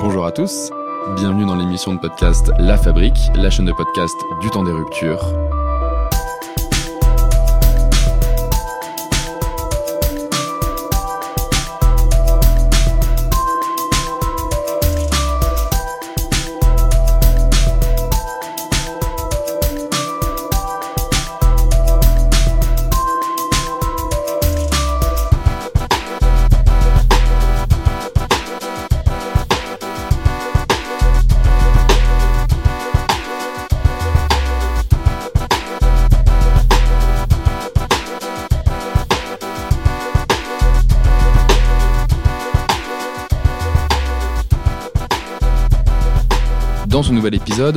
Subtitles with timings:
[0.00, 0.70] Bonjour à tous,
[1.16, 5.49] bienvenue dans l'émission de podcast La Fabrique, la chaîne de podcast du temps des ruptures.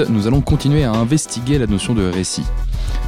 [0.09, 2.45] Nous allons continuer à investiguer la notion de récit.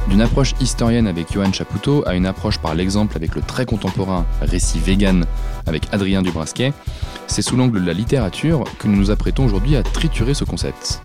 [0.08, 4.26] D'une approche historienne avec Johan Chapoutot à une approche par l'exemple avec le très contemporain
[4.42, 5.24] récit vegan
[5.66, 6.72] avec Adrien Dubrasquet,
[7.28, 11.02] c'est sous l'angle de la littérature que nous nous apprêtons aujourd'hui à triturer ce concept.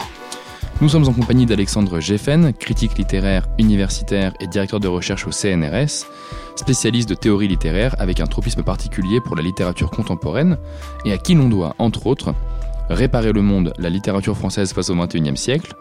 [0.82, 6.08] Nous sommes en compagnie d'Alexandre Geffen, critique littéraire, universitaire et directeur de recherche au CNRS,
[6.56, 10.58] spécialiste de théorie littéraire avec un tropisme particulier pour la littérature contemporaine,
[11.06, 12.34] et à qui l'on doit, entre autres,
[12.92, 15.76] Réparer le monde, la littérature française face au XXIe siècle,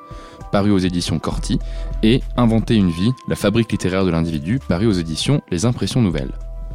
[0.53, 1.58] paru aux éditions Corti,
[2.05, 6.30] et Inventer une vie, la fabrique littéraire de l'individu, paru aux éditions Les Impressions Nouvelles.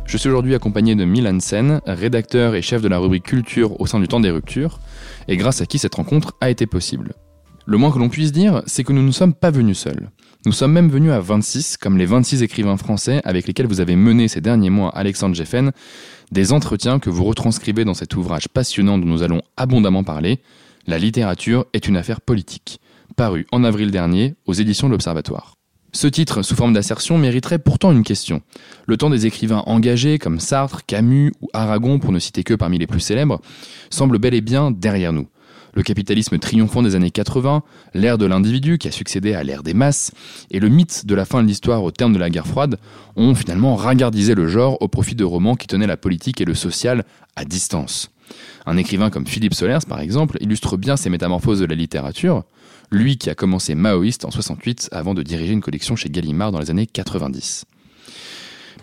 [0.05, 3.85] Je suis aujourd'hui accompagné de Milan Sen, rédacteur et chef de la rubrique Culture au
[3.85, 4.79] sein du Temps des Ruptures,
[5.29, 7.13] et grâce à qui cette rencontre a été possible.
[7.65, 10.09] Le moins que l'on puisse dire, c'est que nous ne sommes pas venus seuls.
[10.45, 13.95] Nous sommes même venus à 26, comme les 26 écrivains français avec lesquels vous avez
[13.95, 15.71] mené ces derniers mois Alexandre Geffen,
[16.31, 20.41] des entretiens que vous retranscrivez dans cet ouvrage passionnant dont nous allons abondamment parler,
[20.85, 22.79] La littérature est une affaire politique,
[23.15, 25.55] paru en avril dernier aux éditions de l'Observatoire.
[25.93, 28.43] Ce titre, sous forme d'assertion, mériterait pourtant une question.
[28.85, 32.77] Le temps des écrivains engagés comme Sartre, Camus ou Aragon, pour ne citer que parmi
[32.77, 33.41] les plus célèbres,
[33.89, 35.27] semble bel et bien derrière nous
[35.75, 37.61] le capitalisme triomphant des années 80,
[37.93, 40.11] l'ère de l'individu qui a succédé à l'ère des masses,
[40.49, 42.79] et le mythe de la fin de l'histoire au terme de la guerre froide
[43.15, 46.55] ont finalement ringardisé le genre au profit de romans qui tenaient la politique et le
[46.55, 47.05] social
[47.35, 48.09] à distance.
[48.65, 52.43] Un écrivain comme Philippe Solers, par exemple, illustre bien ces métamorphoses de la littérature,
[52.89, 56.59] lui qui a commencé maoïste en 68 avant de diriger une collection chez Gallimard dans
[56.59, 57.65] les années 90.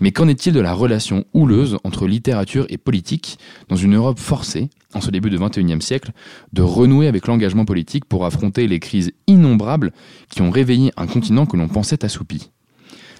[0.02, 4.68] Mais qu'en est-il de la relation houleuse entre littérature et politique dans une Europe forcée,
[4.94, 6.10] en ce début du XXIe siècle,
[6.52, 9.92] de renouer avec l'engagement politique pour affronter les crises innombrables
[10.28, 12.50] qui ont réveillé un continent que l'on pensait assoupi?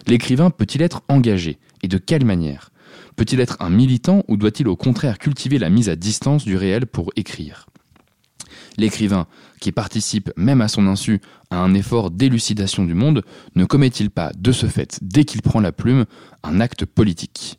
[0.09, 2.73] L'écrivain peut-il être engagé Et de quelle manière?
[3.15, 6.87] Peut-il être un militant ou doit-il au contraire cultiver la mise à distance du réel
[6.87, 7.67] pour écrire?
[8.79, 9.27] L'écrivain,
[9.61, 13.23] qui participe même à son insu à un effort d'élucidation du monde,
[13.55, 16.07] ne commet-il pas, de ce fait, dès qu'il prend la plume,
[16.43, 17.59] un acte politique?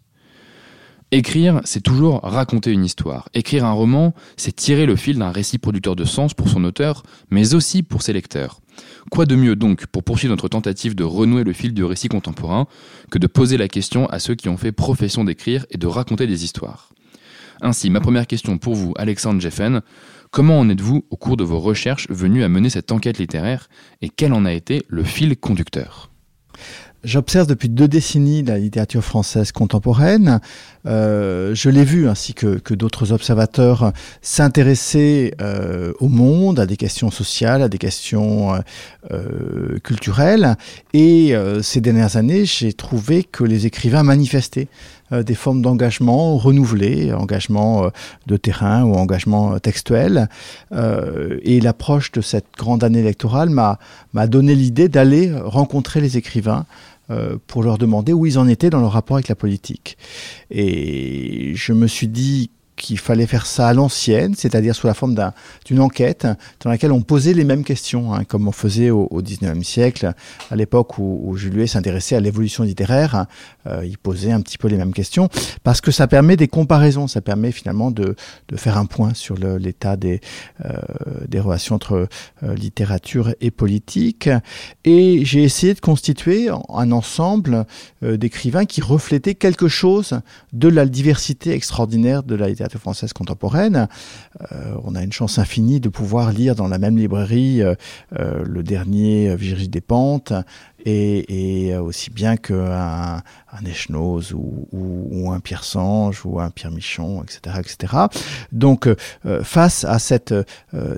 [1.11, 3.29] Écrire, c'est toujours raconter une histoire.
[3.35, 7.03] Écrire un roman, c'est tirer le fil d'un récit producteur de sens pour son auteur,
[7.29, 8.61] mais aussi pour ses lecteurs.
[9.11, 12.65] Quoi de mieux donc pour poursuivre notre tentative de renouer le fil du récit contemporain
[13.11, 16.25] que de poser la question à ceux qui ont fait profession d'écrire et de raconter
[16.25, 16.89] des histoires?
[17.61, 19.81] Ainsi, ma première question pour vous, Alexandre Jeffen,
[20.33, 23.69] Comment en êtes-vous, au cours de vos recherches, venu à mener cette enquête littéraire
[24.01, 26.09] et quel en a été le fil conducteur?
[27.03, 30.39] J'observe depuis deux décennies la littérature française contemporaine.
[30.87, 33.93] Euh, je l'ai vu, ainsi que, d'autres observateurs,
[34.23, 38.55] s'intéresser euh, au monde, à des questions sociales, à des questions
[39.11, 40.55] euh, culturelles.
[40.93, 44.67] Et ces dernières années, j'ai trouvé que les écrivains manifestaient
[45.21, 47.89] des formes d'engagement renouvelées, engagement euh,
[48.25, 50.29] de terrain ou engagement textuel.
[50.71, 56.65] et l'approche de cette grande année électorale m'a donné l'idée d'aller rencontrer les écrivains
[57.09, 59.97] euh, pour leur demander où ils en étaient dans leur rapport avec la politique.
[60.49, 62.49] Et je me suis dit
[62.83, 65.15] qu'il fallait faire ça à l'ancienne, c'est-à-dire sous la forme
[65.65, 66.27] d'une enquête
[66.61, 70.13] dans laquelle on posait les mêmes questions, hein, comme on faisait au, au 19e siècle,
[70.51, 73.27] à l'époque où, où Juliet s'intéressait à l'évolution littéraire, hein,
[73.67, 75.29] euh, il posait un petit peu les mêmes questions,
[75.63, 78.15] parce que ça permet des comparaisons, ça permet finalement de,
[78.55, 80.19] faire un point sur l'état des,
[80.65, 80.73] euh,
[81.27, 82.07] des relations entre
[82.43, 84.29] euh, littérature et politique.
[84.83, 87.65] Et j'ai essayé de constituer un ensemble
[88.01, 90.19] d'écrivains qui reflétaient quelque chose
[90.51, 93.87] de la diversité extraordinaire de la littérature française contemporaine.
[94.51, 97.75] Euh, on a une chance infinie de pouvoir lire dans la même librairie euh,
[98.19, 100.33] euh, le dernier Virgile Despentes
[100.85, 103.21] et, et aussi bien qu'un
[103.51, 103.93] un
[104.33, 107.57] ou, un Pierre Sange ou un Pierre Michon, etc.
[107.59, 107.93] etc.
[108.51, 108.89] Donc
[109.43, 110.33] face à cette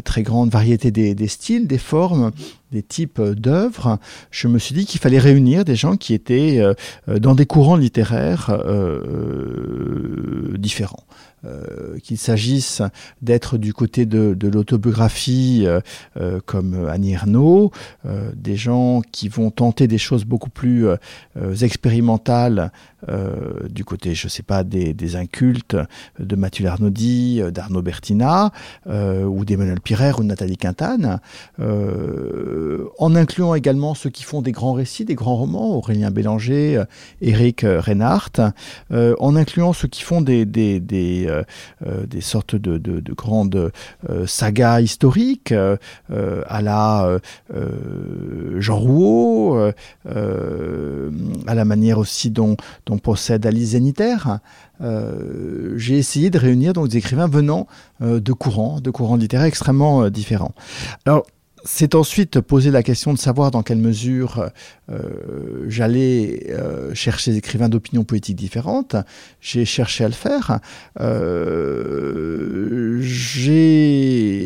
[0.03, 2.31] très grande variété des, des styles, des formes,
[2.71, 3.99] des types d'œuvres,
[4.31, 6.63] je me suis dit qu'il fallait réunir des gens qui étaient
[7.07, 8.57] dans des courants littéraires
[10.57, 11.05] différents.
[12.03, 12.81] Qu'il s'agisse
[13.21, 15.65] d'être du côté de, l'autobiographie
[16.45, 17.71] comme Annie Ernaux,
[18.35, 20.87] des gens qui vont tenter des choses beaucoup plus
[21.61, 22.71] expérimentales
[23.69, 25.77] du côté, je sais pas, des, incultes
[26.19, 28.51] de Mathieu Larnaudy, d'Arnaud Bertina,
[28.87, 31.19] ou d'Emmanuel Pirer ou de Nathalie Quintane,
[31.59, 36.83] en incluant également ceux qui font des grands récits, des grands romans, Aurélien Bélanger,
[37.21, 38.53] Éric Reinhardt,
[38.91, 40.45] en incluant ceux qui font des,
[41.85, 43.71] des sortes de, de, de grandes
[44.25, 47.19] sagas historiques, à la
[48.57, 49.71] Jean Rouault,
[50.05, 52.55] à la manière aussi dont,
[53.01, 54.39] possède Alice Zénitaire.
[54.81, 57.67] Euh, j'ai essayé de réunir donc des écrivains venant
[58.01, 60.53] euh, de courants, de courants littéraires extrêmement euh, différents.
[61.05, 61.25] Alors,
[61.65, 64.51] c'est ensuite poser la question de savoir dans quelle mesure
[64.91, 68.95] euh, j'allais euh, chercher des écrivains d'opinions politiques différentes.
[69.41, 70.59] J'ai cherché à le faire.
[70.99, 74.37] Euh, j'ai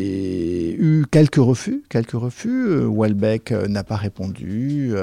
[0.72, 2.70] eu quelques refus, quelques refus.
[2.88, 4.94] Welbeck n'a pas répondu,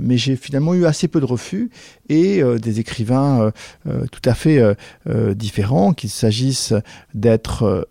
[0.00, 1.70] mais j'ai finalement eu assez peu de refus
[2.08, 3.52] et des écrivains
[3.84, 4.60] tout à fait
[5.34, 6.74] différents, qu'il s'agisse
[7.14, 7.86] d'être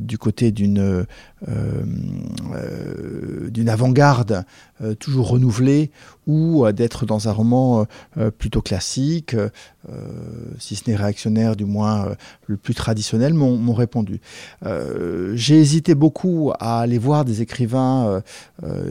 [0.00, 1.06] du côté d'une
[3.50, 4.44] d'une avant-garde
[4.98, 5.90] toujours renouvelée
[6.26, 7.86] ou d'être dans un roman
[8.18, 9.48] euh, plutôt classique, euh,
[10.58, 12.14] si ce n'est réactionnaire, du moins euh,
[12.46, 14.20] le plus traditionnel, m'ont répondu.
[15.34, 18.22] J'ai hésité beaucoup à aller voir des écrivains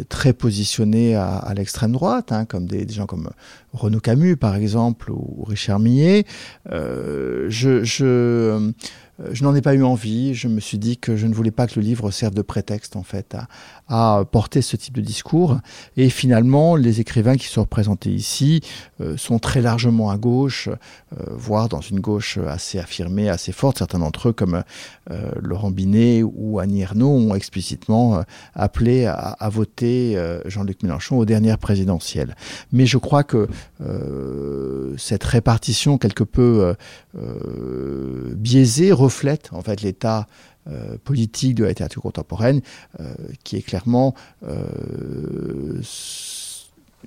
[0.09, 3.29] très positionnés à, l'extrême droite, hein, comme des, gens comme
[3.73, 6.25] Renaud Camus, par exemple, ou Richard Millet.
[6.69, 8.71] je, euh,
[9.31, 10.33] je n'en ai pas eu envie.
[10.33, 12.95] Je me suis dit que je ne voulais pas que le livre serve de prétexte
[12.95, 13.47] en fait à,
[13.87, 15.59] à porter ce type de discours.
[15.95, 18.61] Et finalement, les écrivains qui sont représentés ici
[19.01, 23.77] euh, sont très largement à gauche, euh, voire dans une gauche assez affirmée, assez forte.
[23.77, 24.63] Certains d'entre eux, comme
[25.11, 28.23] euh, Laurent Binet ou Annie Ernaux, ont explicitement
[28.53, 32.35] appelé à, à voter Jean-Luc Mélenchon aux dernières présidentielles.
[32.71, 33.47] Mais je crois que
[34.97, 36.75] cette répartition quelque peu
[38.35, 40.27] biaisée reflète en fait l'état
[40.67, 42.61] euh, politique de la littérature contemporaine,
[42.99, 43.13] euh,
[43.43, 44.15] qui est clairement
[44.47, 45.79] euh,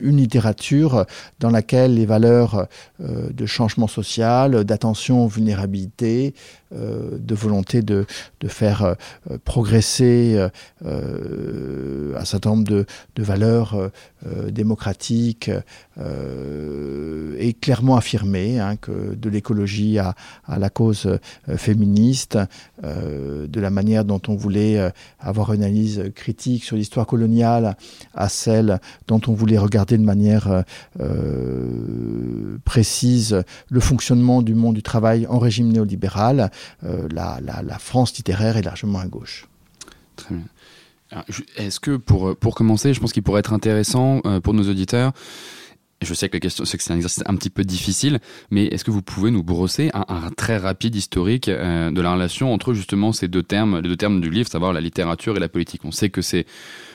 [0.00, 1.06] une littérature
[1.40, 2.68] dans laquelle les valeurs
[3.00, 6.34] de changement social, d'attention aux vulnérabilités,
[6.70, 8.06] de volonté de,
[8.46, 8.96] faire
[9.44, 10.48] progresser
[10.84, 12.86] un certain nombre de,
[13.22, 13.90] valeurs
[14.50, 15.50] démocratiques
[17.38, 20.14] est clairement affirmé, hein, de l'écologie à,
[20.58, 22.38] la cause euh, féministe,
[22.84, 27.76] euh, de la manière dont on voulait euh, avoir une analyse critique sur l'histoire coloniale
[28.14, 30.64] à celle dont on voulait regarder de manière
[32.64, 36.50] précise le fonctionnement du monde du travail en régime néolibéral,
[36.82, 39.46] la, la, France littéraire est largement à gauche.
[40.16, 41.24] Très bien.
[41.56, 45.12] Est-ce que pour, pour commencer, je pense qu'il pourrait être intéressant pour nos auditeurs
[46.00, 48.20] je sais que la question, c'est un exercice un petit peu difficile,
[48.50, 52.52] mais est-ce que vous pouvez nous brosser un, très rapide historique euh, de la relation
[52.52, 55.48] entre justement ces deux termes, les deux termes du livre, savoir la littérature et la
[55.48, 55.84] politique?
[55.84, 56.46] On sait que c'est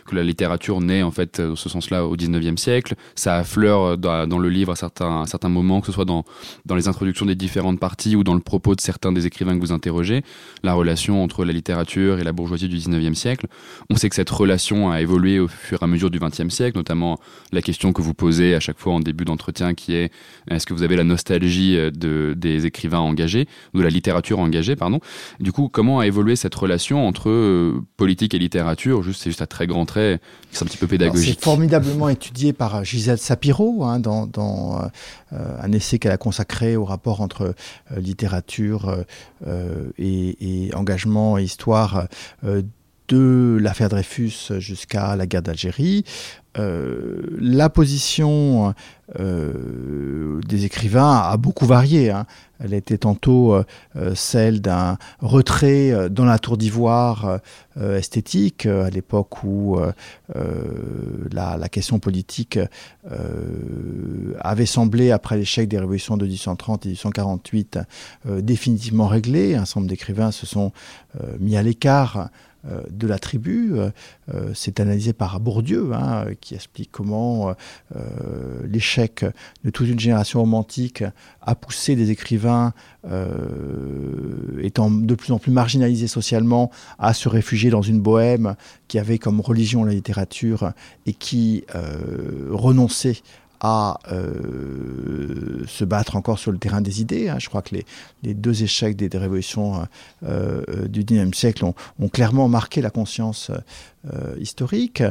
[0.06, 2.96] que la littérature naît en fait dans ce sens-là au 19e siècle.
[3.16, 6.24] Ça affleure dans, dans le livre à certains, à certains moments, que ce soit dans,
[6.66, 9.62] dans les introductions des différentes parties ou dans le propos de certains des écrivains que
[9.62, 10.24] vous interrogez,
[10.64, 13.48] la relation entre la littérature et la bourgeoisie du 19e siècle.
[13.90, 16.78] On sait que cette relation a évolué au fur et à mesure du 20e siècle,
[16.78, 17.20] notamment
[17.52, 20.12] la question que vous posez à chaque fois en début d'entretien qui est
[20.50, 24.76] est-ce que vous avez la nostalgie euh, de, des écrivains engagés, de la littérature engagée,
[24.76, 25.00] pardon.
[25.40, 29.04] Du coup, comment a évolué cette relation entre euh, politique et littérature?
[29.14, 31.38] C'est juste à très grand c'est un petit peu pédagogique.
[31.40, 36.18] C'est formidablement étudié par euh, Gisèle Sapiro hein, dans, dans euh, un essai qu'elle a
[36.18, 37.56] consacré au rapport entre
[37.92, 39.04] euh, littérature
[39.98, 42.08] et, et, engagement et histoire
[43.08, 46.06] de l'affaire Dreyfus jusqu'à la guerre d'Algérie.
[46.60, 48.74] Euh, la position
[49.20, 52.12] euh, des écrivains a beaucoup varié.
[52.12, 52.26] Hein.
[52.60, 57.40] Elle était tantôt euh, celle d'un retrait dans la tour d'ivoire
[57.80, 59.78] esthétique, à l'époque où
[61.32, 62.60] la, la, question politique
[64.40, 67.80] avait semblé, après l'échec des révolutions de 1830 et 1848,
[68.40, 69.56] définitivement réglée.
[69.56, 70.72] Un certain nombre d'écrivains se sont
[71.40, 72.30] mis à l'écart
[72.90, 73.74] de la tribu.
[73.74, 73.90] Euh,
[74.34, 77.54] euh, c'est analysé par Bourdieu, hein, qui explique comment
[78.66, 79.26] l'échec
[79.64, 81.04] de toute une génération romantique
[81.42, 82.74] a poussé des écrivains
[84.62, 88.56] étant de plus en plus marginalisés socialement à se réfugier dans une bohème
[88.88, 90.72] qui avait comme religion la littérature
[91.06, 91.66] et qui
[92.50, 93.18] renonçait
[93.64, 94.00] à
[95.68, 97.30] se battre encore sur le terrain des idées.
[97.30, 97.38] Hein.
[97.40, 97.76] Je crois que
[98.24, 99.88] les, deux échecs des, révolutions
[100.22, 103.52] du XIXe siècle ont, ont, clairement marqué la conscience
[104.40, 105.02] historique.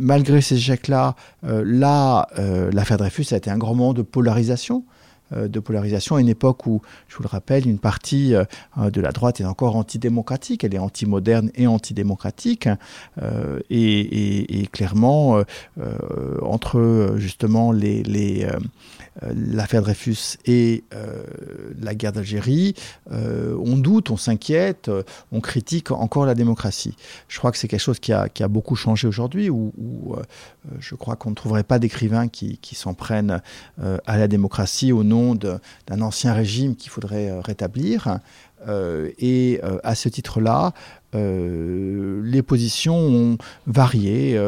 [0.00, 2.28] malgré ces échecs-là, là,
[2.72, 4.84] l'affaire Dreyfus a été un grand moment de polarisation.
[5.32, 8.44] Euh, de polarisation à une époque où, je vous le rappelle, une partie euh,
[8.90, 12.68] de la droite est encore antidémocratique, elle est anti-moderne et antidémocratique,
[13.20, 15.42] euh, et, clairement,
[16.42, 18.46] entre justement les
[19.22, 20.84] l'affaire Dreyfus et
[21.80, 22.74] la guerre d'Algérie,
[23.10, 24.90] on doute, on s'inquiète,
[25.32, 26.96] on critique encore la démocratie.
[27.28, 29.72] Je crois que c'est quelque chose qui a, beaucoup changé aujourd'hui, où,
[30.78, 33.40] je crois qu'on ne trouverait pas d'écrivains qui, s'en prennent
[33.78, 38.20] à la démocratie au nom d'un ancien régime qu'il faudrait euh, rétablir.
[38.68, 40.72] Euh, et euh, à ce titre-là,
[41.14, 44.38] les positions ont varié.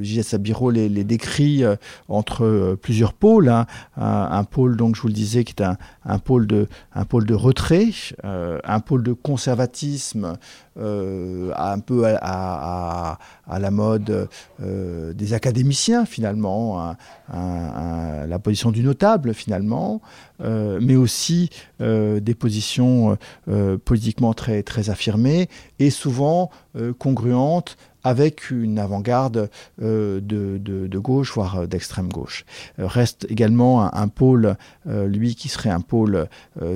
[0.00, 0.28] J.S.
[0.28, 1.62] Sabiro les, décrit
[2.08, 3.48] entre plusieurs pôles.
[3.48, 3.66] Hein.
[3.96, 5.64] Un, pôle, donc je vous le disais, qui est
[6.04, 7.90] un, pôle, de, un pôle de retrait,
[8.22, 10.38] un pôle de conservatisme
[10.76, 14.28] un peu à, la mode
[14.60, 16.96] des académiciens finalement,
[17.32, 20.00] la position du notable finalement,
[20.40, 21.50] euh, mais aussi
[21.80, 23.16] euh, des positions
[23.48, 26.50] euh, politiquement très, très affirmées et souvent
[26.98, 32.44] congruentes avec une avant-garde de, de, gauche, voire d'extrême gauche.
[32.78, 34.56] reste également un, pôle,
[34.86, 36.28] lui, qui serait un pôle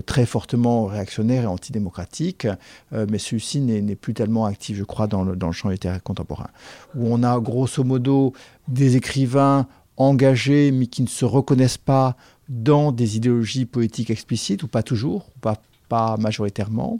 [0.06, 2.46] très fortement réactionnaire et antidémocratique,
[2.92, 6.48] mais celui-ci n'est plus tellement actif, je crois, dans le, dans le champ littéraire contemporain,
[6.94, 8.32] où on a grosso modo
[8.66, 9.66] des écrivains
[9.96, 12.16] engagés, mais qui ne se reconnaissent pas
[12.48, 15.56] dans des idéologies poétiques explicites, ou pas toujours, ou pas,
[15.88, 16.98] pas majoritairement,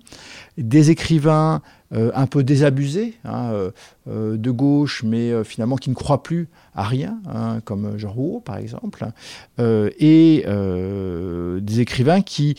[0.57, 1.63] des écrivains
[1.95, 3.71] euh, un peu désabusés, hein, euh,
[4.09, 8.41] euh, de gauche, mais finalement qui ne croient plus à rien, hein, comme Jean Rouault
[8.41, 9.07] par exemple,
[9.59, 12.57] et des écrivains qui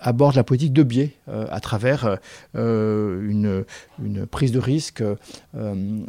[0.00, 2.18] abordent la politique de biais à travers
[2.54, 3.64] une,
[4.30, 5.02] prise de risque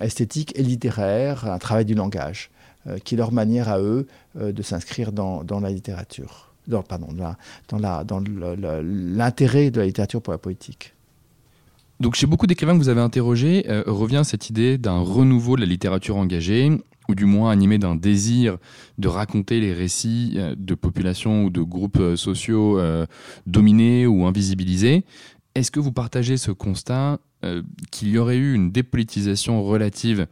[0.01, 2.49] esthétique et littéraire, un travail du langage.
[3.03, 8.23] Qui est leur manière à eux de s'inscrire dans, la littérature, dans, pardon, dans
[8.81, 10.93] l'intérêt de la littérature pour la politique.
[11.99, 15.61] Donc chez beaucoup d'écrivains que vous avez interrogés, euh, revient cette idée d'un renouveau de
[15.61, 16.71] la littérature engagée,
[17.09, 18.57] ou du moins animée d'un désir
[18.97, 22.79] de raconter les récits de populations ou de groupes sociaux
[23.47, 25.03] dominés ou invisibilisés.
[25.53, 27.19] Est-ce que vous partagez ce constat
[27.91, 30.27] qu'il y aurait eu une dépolitisation relative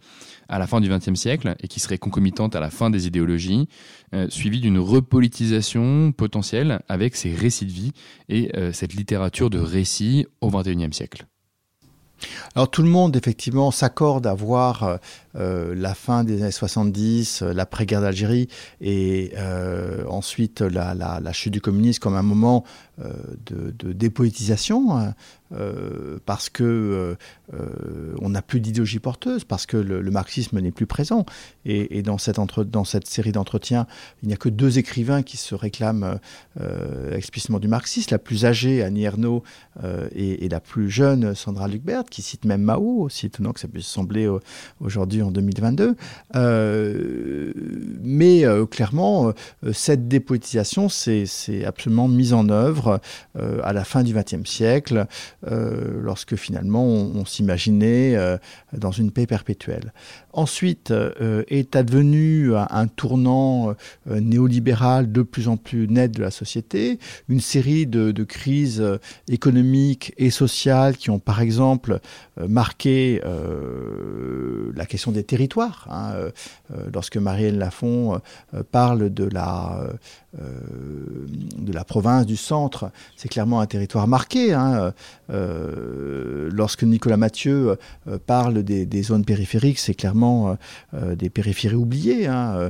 [0.49, 3.67] à la fin du XXe siècle et qui serait concomitante à la fin des idéologies,
[4.13, 7.91] euh, suivie d'une repolitisation potentielle avec ces récits de vie
[8.27, 11.25] et euh, cette littérature de récits au XXIe siècle.
[12.53, 14.99] Alors tout le monde effectivement s'accorde à voir
[15.35, 18.47] euh, la fin des années 70, l'après-guerre d'Algérie
[18.81, 19.33] et
[20.07, 22.63] ensuite la, chute du communisme comme un moment
[22.97, 24.97] de, de, dépolitisation.
[24.97, 25.13] Hein.
[25.51, 27.15] Euh, parce que euh,
[27.55, 31.25] euh, on n'a plus d'idéologie porteuse, parce que le, marxisme n'est plus présent.
[31.65, 33.87] Et, dans, cette entre, dans cette série d'entretiens,
[34.21, 36.19] il n'y a que deux écrivains qui se réclament
[37.11, 39.43] explicitement du marxisme, la plus âgée, Annie Ernaux,
[40.15, 43.85] et, la plus jeune, Sandra Lucbert, qui cite même Mao, aussi étonnant que ça puisse
[43.85, 44.27] sembler
[44.79, 45.95] aujourd'hui en 2022.
[48.03, 49.33] mais clairement,
[49.73, 52.99] cette dépolitisation, c'est absolument mise en œuvre
[53.35, 55.07] à la fin du XXe siècle.
[55.47, 58.37] Euh, lorsque finalement on, s'imaginait euh,
[58.73, 59.93] dans une paix perpétuelle.
[60.33, 63.73] Ensuite euh, est advenu un, tournant
[64.07, 66.99] néolibéral de plus en plus net de la société,
[67.29, 68.83] une série de, crises
[69.27, 71.99] économiques et sociales qui ont par exemple
[72.37, 73.21] marqué
[74.75, 75.87] la question des territoires.
[75.89, 76.13] Hein,
[76.93, 78.21] lorsque Marielle Lafont
[78.71, 79.79] parle de la,
[80.33, 84.53] de la province du centre, c'est clairement un territoire marqué.
[84.53, 84.93] Hein,
[85.31, 90.57] euh, lorsque Nicolas Mathieu euh, parle des, zones périphériques, c'est clairement
[90.93, 92.27] euh, des périphéries oubliées.
[92.27, 92.69] Hein,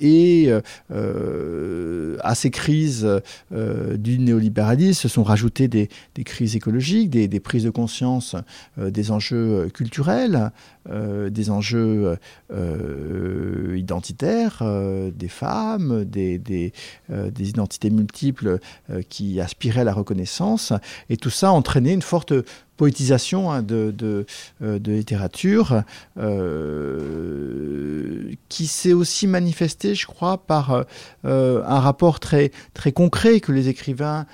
[0.00, 0.50] et
[2.22, 3.08] à ces crises
[3.50, 5.88] du néolibéralisme se sont rajoutées des,
[6.24, 8.36] crises écologiques, des, prises de conscience
[8.76, 10.50] des enjeux culturels,
[10.88, 12.18] des enjeux
[13.74, 14.62] identitaires,
[15.14, 16.72] des femmes, des, des
[17.48, 18.58] identités multiples
[19.08, 20.72] qui aspiraient à la reconnaissance.
[21.08, 22.34] Et tout ça a entraîné une forte
[22.80, 24.24] poétisation hein, de, de,
[24.90, 25.82] littérature
[28.48, 30.86] qui s'est aussi manifestée, je crois, par
[31.24, 34.24] un rapport très, très concret que les écrivains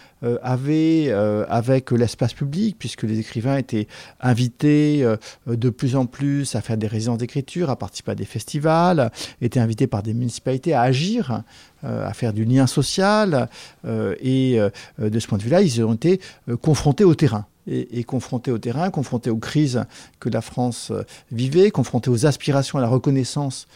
[0.43, 1.11] avaient
[1.49, 3.89] avec l'espace public, puisque les écrivains étaient
[4.21, 5.05] invités
[5.49, 9.11] de plus en plus à faire des résidences d'écriture, à participer à des festivals,
[9.41, 11.43] étaient invités par des municipalités à agir
[11.85, 13.49] euh, à faire du lien social.
[13.85, 16.21] Euh, et euh, de ce point de vue-là, ils ont été
[16.63, 17.47] confrontés au terrain.
[17.69, 19.85] Et, confrontés au terrain, confrontés aux crises
[20.21, 20.93] que la France
[21.33, 23.67] vivait, confrontés aux aspirations à la reconnaissance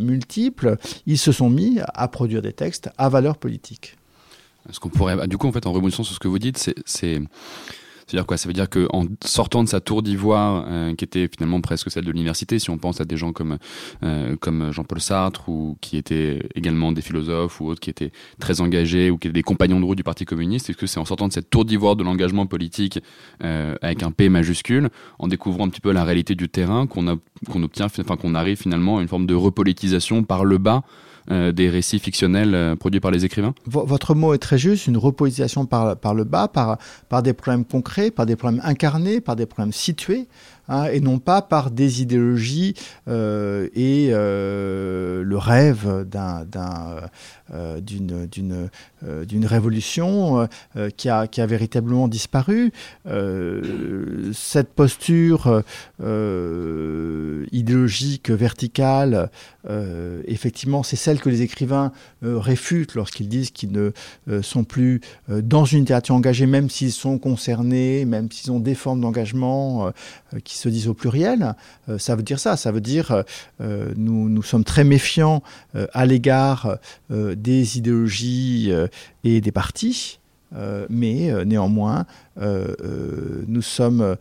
[0.00, 3.98] multiples, ils se sont mis à produire des textes à valeur politique.
[4.70, 7.20] Ce qu'on pourrait, du coup, en fait, en rebondissant sur ce que vous dites, c'est
[8.06, 8.36] c'est-à-dire quoi?
[8.36, 12.04] Ça veut dire qu'en sortant de sa tour d'ivoire, euh, qui était finalement presque celle
[12.04, 13.58] de l'université, si on pense à des gens comme,
[14.02, 18.60] euh, comme Jean-Paul Sartre, ou qui étaient également des philosophes, ou autres qui étaient très
[18.60, 21.04] engagés, ou qui étaient des compagnons de route du Parti communiste, est-ce que c'est en
[21.04, 22.98] sortant de cette tour d'ivoire de l'engagement politique
[23.42, 27.04] euh, avec un P majuscule, en découvrant un petit peu la réalité du terrain, qu'on
[27.50, 30.82] qu'on obtient, enfin qu'on arrive finalement à une forme de repolitisation par le bas
[31.52, 35.66] des récits fictionnels euh, produits par les écrivains Votre mot est très juste, une reposition
[35.66, 36.78] par, par le bas, par,
[37.08, 40.28] par des problèmes concrets, par des problèmes incarnés, par des problèmes situés.
[40.68, 42.74] Hein, et non pas par des idéologies
[43.06, 46.06] euh, et euh, le rêve
[47.52, 48.28] euh, d'une,
[49.26, 50.48] d'une révolution
[50.96, 52.72] qui, a, qui a véritablement disparu.
[54.32, 55.62] cette posture
[57.52, 59.30] idéologique verticale,
[60.26, 61.92] effectivement, c'est celle que les écrivains
[62.22, 63.92] réfutent lorsqu'ils disent qu'ils ne
[64.40, 69.02] sont plus dans une littérature engagée, même s'ils sont concernés, même s'ils ont des formes
[69.02, 69.92] d'engagement
[70.40, 71.54] qui se disent au pluriel,
[71.88, 72.56] euh, ça veut dire ça.
[72.56, 73.24] Ça veut dire
[73.60, 75.42] euh, nous, nous sommes très méfiants
[75.74, 76.78] euh, à l'égard
[77.10, 78.72] des idéologies
[79.24, 80.18] et des partis.
[80.88, 84.16] Mais néanmoins, nous sommes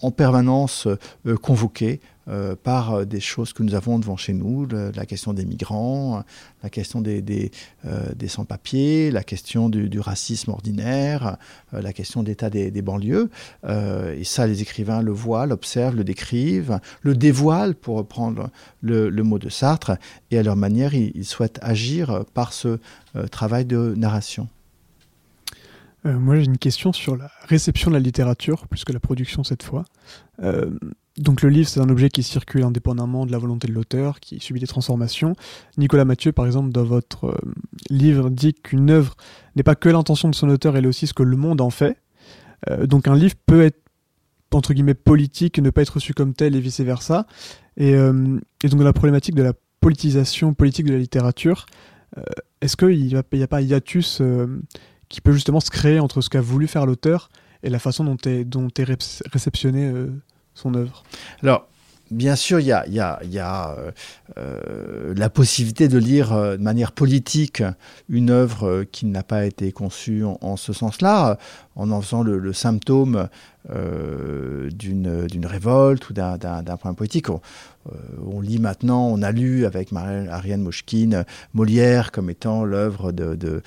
[0.00, 0.88] en permanence
[1.42, 5.44] convoqués euh, par euh, des choses que nous avons devant chez nous, la question des
[5.44, 6.22] migrants,
[6.62, 7.50] la question des,
[7.84, 11.36] euh, sans-papiers, la question du, racisme ordinaire,
[11.72, 13.28] la question d'état des, des, banlieues.
[13.68, 18.50] et ça, les écrivains le voient, l'observent, le décrivent, le dévoilent, pour reprendre
[18.82, 19.92] le mot de Sartre,
[20.30, 22.78] et à leur manière, ils, souhaitent agir par ce
[23.30, 24.48] travail de narration.
[26.04, 29.62] Moi, j'ai une question sur la réception de la littérature, plus que la production cette
[29.62, 29.84] fois.
[31.18, 34.40] Donc le livre, c'est un objet qui circule indépendamment de la volonté de l'auteur, qui
[34.40, 35.34] subit des transformations.
[35.76, 37.52] Nicolas Mathieu, par exemple, dans votre euh,
[37.90, 39.14] livre, dit qu'une œuvre
[39.54, 41.68] n'est pas que l'intention de son auteur, elle est aussi ce que le monde en
[41.68, 41.98] fait.
[42.70, 43.78] Euh, donc un livre peut être,
[44.52, 47.26] entre guillemets, politique, ne pas être reçu comme tel et vice-versa.
[47.76, 51.66] Et, euh, donc la problématique de la politisation politique de la littérature,
[52.60, 54.20] est-ce qu'il n'y a, pas hiatus
[55.12, 57.30] qui peut justement se créer entre ce qu'a voulu faire l'auteur
[57.62, 58.66] et la façon dont est, dont
[59.32, 59.92] réceptionné
[60.54, 61.04] son œuvre.
[61.44, 61.68] Alors,
[62.12, 63.90] bien sûr, il y a, y a, y a euh,
[64.38, 67.62] euh, la possibilité de lire euh, de manière politique
[68.08, 71.38] une œuvre qui n'a pas été conçue en, ce sens-là,
[71.74, 73.28] en en faisant le, symptôme
[73.68, 77.28] d'une révolte ou d'un point politique.
[77.90, 83.36] Euh, on lit maintenant, on a lu avec Ariane Moshkin Molière comme étant l'œuvre de,
[83.44, 83.60] euh,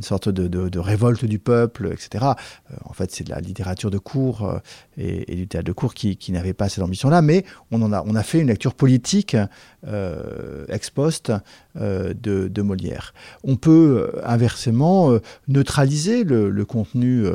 [0.00, 2.24] sorte de, révolte du peuple, etc.
[2.24, 4.60] Euh, en fait, c'est de la littérature de cours
[4.96, 8.48] et, du théâtre de cours qui, n'avait pas cette ambition-là, mais on a, fait une
[8.48, 9.36] lecture politique
[10.68, 11.32] ex post
[11.74, 13.12] de, Molière.
[13.44, 17.26] On peut inversement neutraliser le, contenu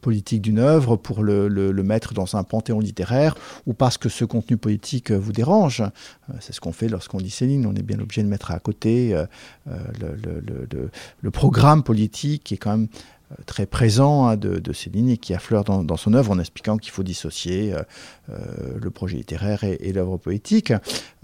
[0.00, 3.34] politique d'une œuvre pour le, mettre dans un panthéon littéraire
[3.66, 5.80] ou parce que ce contenu politique vous dérange.
[5.80, 7.66] Euh, c'est ce qu'on fait lorsqu'on dit Céline.
[7.66, 9.26] On est bien obligé de mettre à côté euh,
[9.68, 10.88] euh,
[11.22, 12.88] le, programme politique qui est quand même
[13.46, 16.92] très présent hein, de, Céline et qui affleure dans, dans son œuvre en expliquant qu'il
[16.92, 17.74] faut dissocier
[18.28, 20.74] le projet littéraire et, l'œuvre poétique.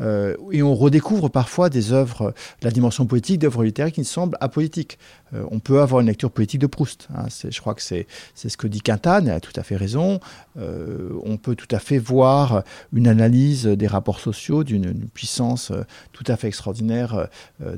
[0.00, 2.32] Et on redécouvre parfois des œuvres,
[2.62, 4.98] la dimension poétique d'œuvres littéraires qui semblent apolitiques.
[5.34, 7.08] Euh, on peut avoir une lecture politique de Proust.
[7.14, 7.26] Hein.
[7.28, 10.20] je crois que c'est ce que dit Quintane, elle a tout à fait raison.
[10.58, 15.84] Euh, on peut tout à fait voir une analyse des rapports sociaux d'une puissance euh,
[16.12, 17.28] tout à fait extraordinaire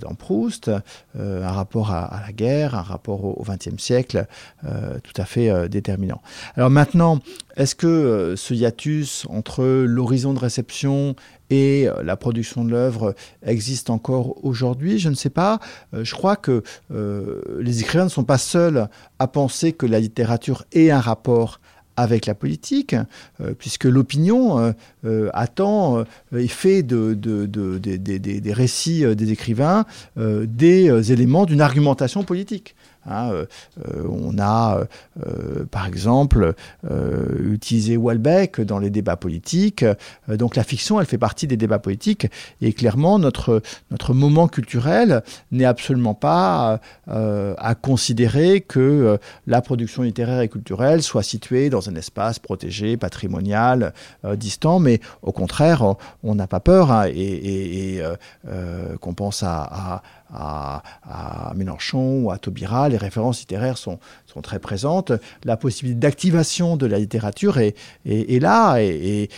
[0.01, 0.71] dans Proust,
[1.19, 4.27] un rapport à, la guerre, un rapport au XXe siècle
[4.63, 6.21] tout à fait déterminant.
[6.57, 7.21] Alors maintenant,
[7.57, 11.15] est-ce que ce hiatus entre l'horizon de réception
[11.51, 15.59] et euh, la production de l'œuvre existe encore aujourd'hui, je ne sais pas.
[15.95, 20.01] Euh, je crois que euh, les écrivains ne sont pas seuls à penser que la
[20.01, 21.61] littérature ait un rapport
[21.97, 22.97] avec la politique,
[23.59, 24.75] puisque l'opinion
[25.35, 29.85] attend et fait de, des récits des écrivains
[30.17, 32.75] des éléments d'une argumentation politique.
[33.09, 33.45] Hein,
[34.09, 34.85] on a,
[35.71, 36.55] par exemple,
[37.45, 39.85] utilisé Walbeck dans les débats politiques.
[40.29, 42.27] donc la fiction, elle fait partie des débats politiques.
[42.61, 50.41] Et clairement, notre, notre moment culturel n'est absolument pas à considérer que la production littéraire
[50.41, 53.93] et culturelle soit située dans un espace protégé, patrimonial,
[54.35, 58.01] distant, mais au contraire, on n'a pas peur hein, et,
[59.01, 60.03] qu'on pense à,
[61.55, 65.13] Mélenchon ou à Taubira, les références littéraires sont, sont très présentes.
[65.45, 67.75] La possibilité d'activation de la littérature est,
[68.07, 69.29] est, là, et,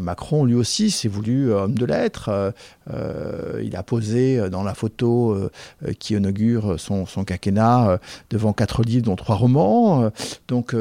[0.00, 2.52] Macron, lui aussi, s'est voulu homme de lettres.
[2.92, 5.50] Euh, il a posé dans la photo euh,
[5.98, 7.98] qui inaugure son, son quinquennat euh,
[8.30, 10.10] devant quatre livres, dont trois romans.
[10.48, 10.74] Donc,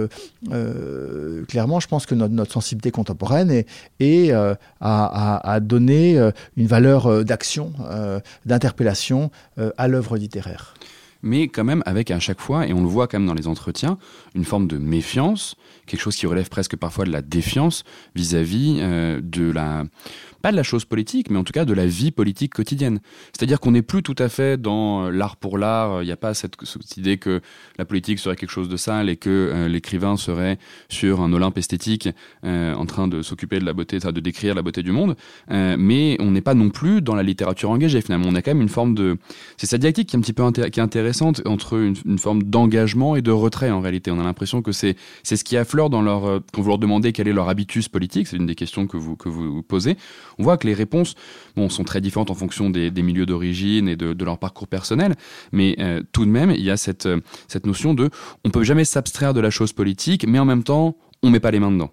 [1.48, 3.68] clairement, je pense que notre, notre sensibilité contemporaine est,
[4.00, 4.32] est
[4.82, 6.20] à, donner
[6.56, 7.74] une valeur d'action,
[8.46, 8.97] d'interpellation
[9.58, 10.74] euh, à l'œuvre littéraire.
[11.28, 13.48] Mais quand même avec à chaque fois, et on le voit quand même dans les
[13.48, 13.98] entretiens,
[14.34, 17.84] une forme de méfiance, quelque chose qui relève presque parfois de la défiance
[18.16, 19.84] vis-à-vis euh, de la
[20.44, 23.00] pas de la chose politique, mais en tout cas de la vie politique quotidienne.
[23.34, 26.04] C'est-à-dire qu'on n'est plus tout à fait dans euh, l'art pour l'art.
[26.04, 26.56] Il n'y a pas cette,
[26.96, 27.42] idée que
[27.78, 30.60] la politique serait quelque chose de sale et que euh, l'écrivain serait
[30.90, 32.10] sur un Olympe esthétique
[32.44, 35.16] en train de s'occuper de la beauté, de décrire la beauté du monde.
[35.50, 38.00] mais on n'est pas non plus dans la littérature engagée.
[38.02, 39.18] Finalement, on a quand même une forme de.
[39.58, 43.16] C'est cette dialectique qui est un petit peu qui est intéressante entre une, forme d'engagement
[43.16, 43.70] et de retrait.
[43.70, 47.28] En réalité, on a l'impression que c'est ce qui affleure quand vous leur demandez quel
[47.28, 48.28] est leur habitus politique.
[48.28, 49.98] C'est une des questions que vous que vous posez
[50.40, 51.16] on voit que les réponses
[51.56, 55.16] bon, sont très différentes en fonction des, milieux d'origine et de, leur parcours personnel,
[55.52, 58.10] mais euh, tout de même, il y a cette, euh, cette notion de
[58.44, 61.52] on peut jamais s'abstraire de la chose politique, mais en même temps, on met pas
[61.52, 61.92] les mains dedans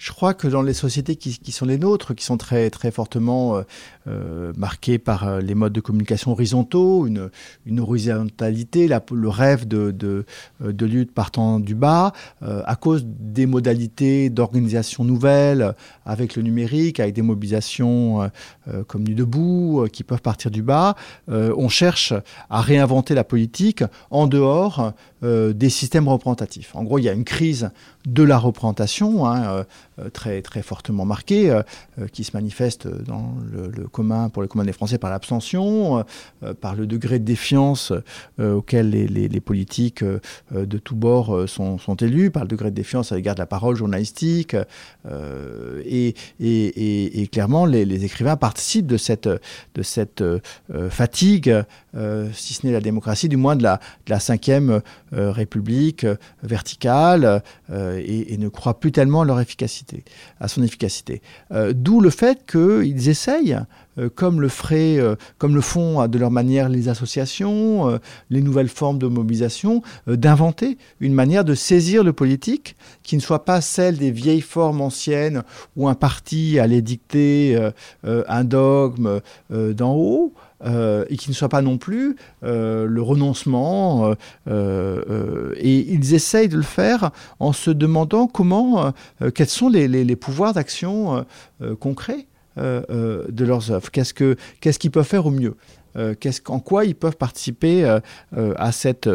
[0.00, 2.90] je crois que dans les sociétés qui, qui, sont les nôtres, qui sont très, très
[2.90, 3.62] fortement euh,
[4.08, 7.30] euh marquées par euh, les modes de communication horizontaux, une,
[7.66, 10.24] une horizontalité, la, le rêve de, de,
[10.62, 15.74] euh, de, lutte partant du bas, euh, à cause des modalités d'organisation nouvelles,
[16.06, 20.94] avec le numérique, avec des mobilisations euh, comme du debout, qui peuvent partir du bas,
[21.28, 22.14] on cherche
[22.48, 26.74] à réinventer la politique en dehors des systèmes représentatifs.
[26.74, 27.70] En gros, il y a une crise
[28.06, 29.64] de la représentation, hein,
[30.00, 31.62] euh, très, très fortement marqué, euh,
[32.00, 36.04] euh, qui se manifeste dans le, commun, pour le commun des Français par l'abstention,
[36.60, 37.92] par le degré de défiance
[38.38, 43.34] auquel les, politiques de tous bords sont, élus, par le degré de défiance à l'égard
[43.34, 44.56] de la parole journalistique.
[45.84, 46.14] Et,
[47.32, 49.28] clairement, les, écrivains participent de cette,
[50.90, 51.64] fatigue,
[52.32, 54.80] si ce n'est la démocratie, du moins de la cinquième
[55.12, 56.06] République
[56.42, 57.42] verticale,
[57.72, 60.04] et, et ne croient plus tellement à leur efficacité
[60.40, 61.22] à son efficacité.
[61.52, 63.58] Euh, d'où le fait qu'ils essayent,
[63.98, 67.98] euh, comme le euh, comme le font de leur manière les associations,
[68.30, 73.44] les nouvelles formes de mobilisation, d'inventer une manière de saisir le politique qui ne soit
[73.44, 75.42] pas celle des vieilles formes anciennes
[75.76, 77.70] où un parti allait dicter
[78.04, 79.20] un dogme
[79.50, 80.34] d'en haut.
[80.62, 84.14] Euh, et qui ne soit pas non plus euh, le renoncement.
[84.46, 88.92] Euh, et ils essayent de le faire en se demandant comment,
[89.34, 91.24] quels sont les, les pouvoirs d'action
[91.78, 93.90] concrets de leurs œuvres.
[93.90, 95.56] Qu'est-ce qu'ils qu'est-ce qu'ils peuvent faire au mieux
[95.96, 96.14] euh,
[96.46, 97.98] en quoi ils peuvent participer
[98.36, 99.08] à cette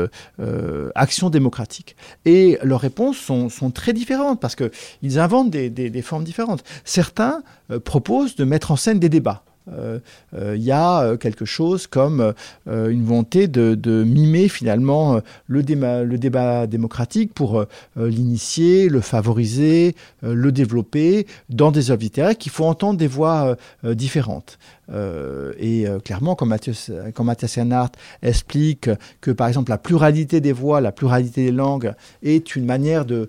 [0.95, 1.95] action démocratique.
[2.25, 6.63] Et leurs réponses sont, sont très différentes parce qu'ils inventent des, des, formes différentes.
[6.83, 7.43] Certains
[7.83, 9.43] proposent de mettre en scène des débats.
[9.67, 9.99] Il euh,
[10.35, 12.33] euh, y a euh, quelque chose comme
[12.67, 20.51] une volonté de, mimer finalement le, débat, le débat démocratique pour l'initier, le favoriser, le
[20.51, 24.57] développer dans des œuvres littéraires qu'il faut entendre des voix différentes.
[24.91, 27.59] Euh, et euh, clairement, Mathias, comme Mathias
[28.21, 28.89] explique
[29.21, 31.93] que, par exemple, la pluralité des voix, la pluralité des langues
[32.23, 33.27] est une manière de,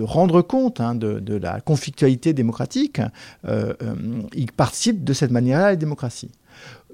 [0.00, 3.00] rendre compte hein, de, la conflictualité démocratique,
[3.46, 3.72] euh,
[4.34, 6.30] il participe de cette manière-là à la démocratie.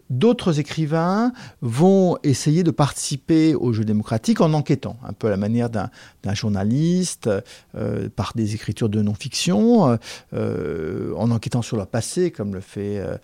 [0.09, 5.37] D'autres écrivains vont essayer de participer au jeu démocratique en enquêtant, un peu à la
[5.37, 5.91] manière d'un
[6.33, 7.29] journaliste,
[7.77, 9.99] euh, par des écritures de non-fiction,
[10.33, 13.17] euh, en enquêtant sur leur passé, comme le fait euh,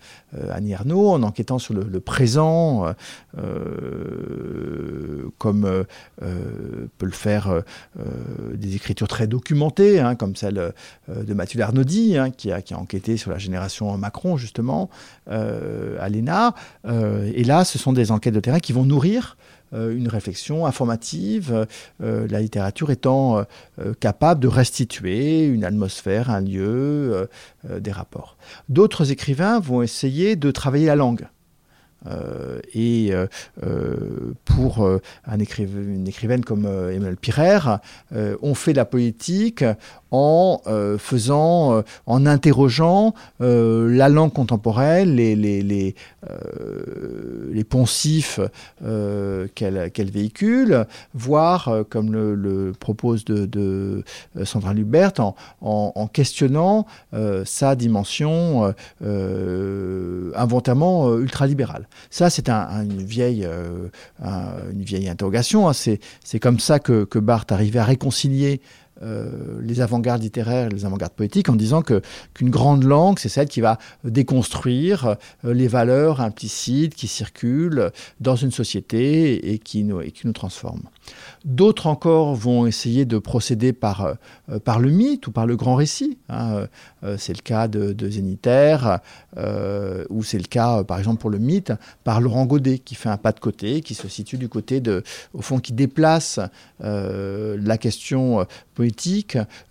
[0.51, 2.93] Annie Arnaud, en enquêtant sur le, présent,
[5.37, 5.85] comme
[6.19, 7.63] peut le faire
[8.53, 10.73] des écritures très documentées, hein, comme celle
[11.07, 14.89] de Mathieu Arnaudy, hein, qui, a, qui, a, enquêté sur la génération Macron, justement,
[15.27, 16.55] à l'ENA.
[16.85, 19.37] Euh, et là, ce sont des enquêtes de terrain qui vont nourrir
[19.73, 21.65] euh, une réflexion informative,
[22.01, 23.43] euh, la littérature étant
[23.99, 27.27] capable de restituer une atmosphère, un lieu,
[27.69, 28.37] des rapports.
[28.69, 31.27] D'autres écrivains vont essayer de travailler la langue.
[32.73, 33.11] et
[34.45, 37.59] pour un une écrivaine comme Emmanuel Pirer,
[38.41, 39.63] on fait de la politique
[40.13, 40.61] en
[40.99, 45.95] faisant, en interrogeant la langue contemporaine, les, les,
[47.63, 48.39] poncifs
[49.55, 54.03] qu'elle véhicule, voire, comme le, propose de,
[54.43, 56.85] Sandra Lubert, en, questionnant
[57.45, 58.71] sa dimension euh,
[59.03, 61.87] euh, involontairement ultralibérale.
[62.09, 63.47] Ça, c'est une, vieille,
[64.23, 65.69] une vieille interrogation.
[65.69, 65.73] Hein.
[65.73, 68.61] C'est comme ça que, que Barthes arrivait à réconcilier
[69.03, 72.01] euh, les avant-gardes littéraires et les avant-gardes poétiques en disant que
[72.33, 78.35] qu'une grande langue, c'est celle qui va déconstruire euh, les valeurs implicites qui circulent dans
[78.35, 80.83] une société et qui nous, et qui nous transforment.
[81.43, 84.05] D'autres encore vont essayer de procéder par,
[84.49, 86.17] euh, par le mythe ou par le grand récit.
[86.29, 86.67] Hein.
[87.17, 88.07] c'est le cas de, de
[90.09, 93.17] ou c'est le cas, par exemple, pour le mythe, par Laurent Godet, qui fait un
[93.17, 96.39] pas de côté, qui se situe du côté de, au fond, qui déplace
[96.79, 98.92] la question politique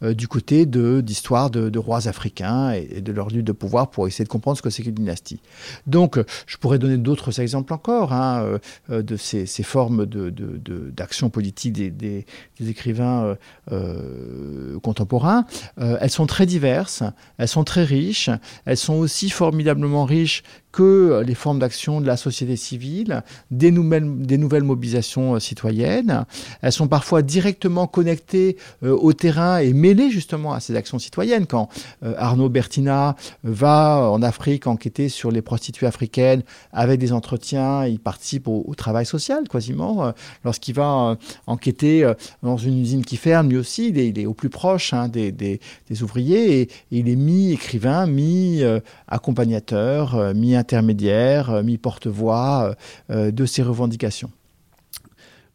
[0.02, 4.06] euh, du côté d'histoire de, de, rois africains et, de leur lutte de pouvoir pour
[4.06, 5.40] essayer de comprendre ce que c'est qu'une dynastie.
[5.86, 8.58] Donc, je pourrais donner d'autres exemples encore hein,
[8.90, 12.24] euh, de ces, formes d'action de, politique des
[12.60, 13.36] écrivains
[13.70, 15.46] euh, contemporains.
[15.76, 17.02] elles sont très diverses,
[17.38, 18.30] elles sont très riches,
[18.64, 24.64] elles sont aussi formidablement riches que les formes d'action de la société civile, des nouvelles,
[24.64, 26.24] mobilisations citoyennes.
[26.62, 31.46] Elles sont parfois directement connectées au terrain et mêlées justement à ces actions citoyennes.
[31.46, 31.68] Quand
[32.16, 38.48] Arnaud Bertina va en Afrique enquêter sur les prostituées africaines avec des entretiens, il participe
[38.48, 40.14] au, travail social quasiment.
[40.44, 42.10] Lorsqu'il va enquêter
[42.42, 45.60] dans une usine qui ferme, lui aussi, il est, au plus proche hein, des, des,
[46.02, 52.74] ouvriers et, il est mi-écrivain, mi-accompagnateur, mi intermédiaire, euh, mi-porte-voix euh,
[53.10, 54.30] euh, de ces revendications.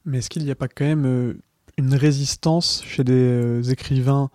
[0.05, 1.37] Mais est-ce qu'il n'y a pas quand même
[1.77, 4.29] une résistance chez des écrivains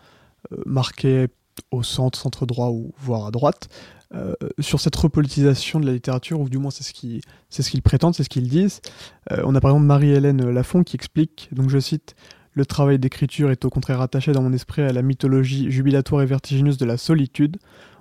[0.66, 1.28] marqués
[1.70, 3.68] au centre, centre droit ou voire à droite
[4.58, 8.24] sur cette repolitisation de la littérature, ou du moins c'est ce qu'ils ce prétendent, c'est
[8.24, 8.82] ce qu'ils disent.
[9.30, 12.14] on a par exemple Marie-Hélène Lafont qui explique, donc je cite,
[12.52, 16.26] Le travail d'écriture est au contraire attaché dans mon esprit à la mythologie jubilatoire et
[16.26, 17.56] vertigineuse de la solitude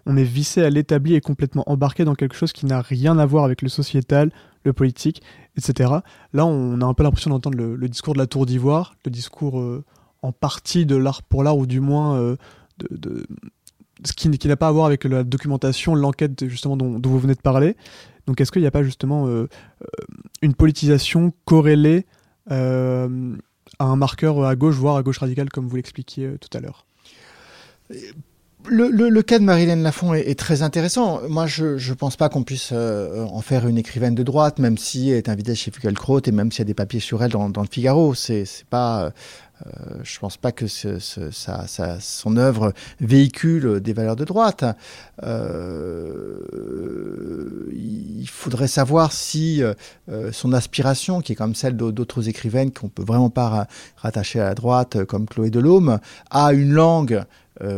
[0.06, 3.26] on est vissé à l'établi et complètement embarqué dans quelque chose qui n'a rien à
[3.26, 4.32] voir avec le sociétal,
[4.64, 5.22] le politique,
[5.58, 5.92] etc.
[6.34, 9.60] Là, on a un peu l'impression d'entendre le, discours de la Tour d'Ivoire, le discours
[9.60, 9.84] euh,
[10.22, 12.36] en partie de l'art pour l'art, ou du moins euh,
[12.90, 13.26] de,
[14.04, 17.42] ce qui, n'a pas à voir avec la documentation, l'enquête justement dont, vous venez de
[17.42, 17.76] parler.
[18.28, 19.48] Donc est-ce qu'il n'y a pas justement euh,
[20.42, 22.06] une politisation corrélée
[22.48, 23.06] à
[23.80, 26.86] un marqueur à gauche, voire à gauche radicale, comme vous l'expliquiez tout à l'heure?
[28.68, 31.22] Le, cas de Marilène Lafont est, très intéressant.
[31.28, 34.78] Moi, je ne pense pas qu'on puisse euh, en faire une écrivaine de droite, même
[34.78, 37.32] si elle est invitée chez Fugelkraut et même s'il y a des papiers sur elle
[37.32, 38.14] dans, le Figaro.
[38.14, 39.06] C'est pas.
[39.06, 39.70] Euh,
[40.02, 44.66] je pense pas que son œuvre véhicule des valeurs de droite.
[45.22, 46.40] Euh,
[47.72, 49.62] il faudrait savoir si
[50.32, 54.56] son aspiration, qui est comme celle d'autres écrivaines qu'on peut vraiment pas rattacher à la
[54.56, 56.00] droite, comme Chloé Delhomme,
[56.32, 57.26] a une langue euh,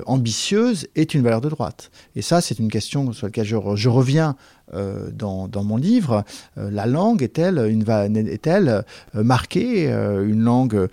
[0.05, 1.91] ambitieuse est une valeur de droite.
[2.15, 4.35] Et ça, c'est une question sur laquelle je, je reviens
[4.73, 6.23] euh, dans, mon livre,
[6.57, 7.83] euh, la langue est-elle une
[8.27, 8.83] est-elle
[9.15, 10.87] euh, marquée une langue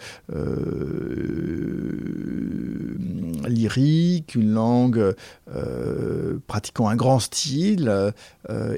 [3.48, 5.14] lyrique, une langue
[6.46, 8.12] pratiquant un grand style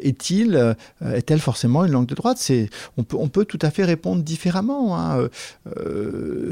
[0.03, 2.39] Est-il est-elle forcément une langue de droite?
[2.39, 5.29] C'est on peut on peut tout à fait répondre différemment hein.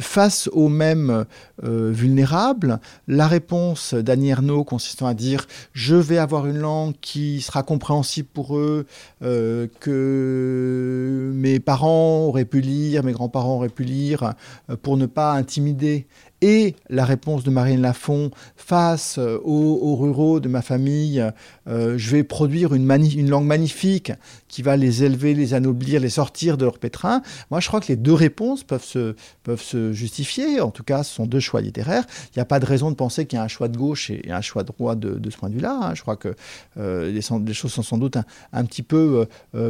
[0.01, 1.25] face aux mêmes
[1.63, 2.81] vulnérables.
[3.09, 8.30] La réponse d'Annie Ernaux consistant à dire je vais avoir une langue qui sera compréhensible
[8.33, 8.87] pour eux
[9.23, 14.35] euh, que mes parents auraient pu lire, mes grands-parents auraient pu lire,
[14.69, 16.07] euh, pour ne pas intimider
[16.43, 21.25] et la réponse de Marine Lafont face euh, aux, ruraux de ma famille,
[21.69, 22.89] euh, je vais produire une,
[23.29, 24.13] langue magnifique
[24.49, 27.23] qui va les élever, les anoblir, les sortir de leur pétrin.
[27.51, 30.61] Moi, je crois que les deux réponses peuvent se, peuvent se justifier.
[30.61, 32.05] En tout cas, ce sont deux choix littéraires.
[32.29, 34.11] Il n'y a pas de raison de penser qu'il y a un choix de gauche
[34.11, 35.79] et un choix de droite de, ce point de vue-là.
[35.83, 35.95] Hein.
[35.95, 36.35] Je crois que
[36.79, 38.17] euh, les, choses sont sans doute
[38.53, 39.27] un, petit peu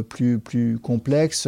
[0.09, 1.47] plus, plus complexes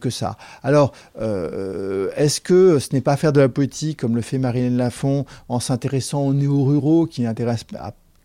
[0.00, 0.36] que ça.
[0.62, 4.76] Alors, est-ce que ce n'est pas faire de la politique comme le fait Marine Marine
[4.76, 7.66] Lafont en s'intéressant aux néo-ruraux qui n'intéressent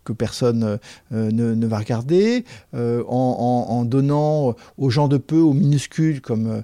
[0.04, 0.78] que personne
[1.10, 2.44] ne, va regarder,
[2.74, 6.62] en, donnant aux gens de peu, aux minuscules, comme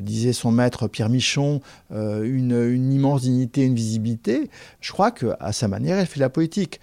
[0.00, 1.60] disait son maître Pierre Michon,
[1.92, 4.50] une, immense dignité, une visibilité.
[4.80, 6.80] Je crois qu'à sa manière, elle fait la politique.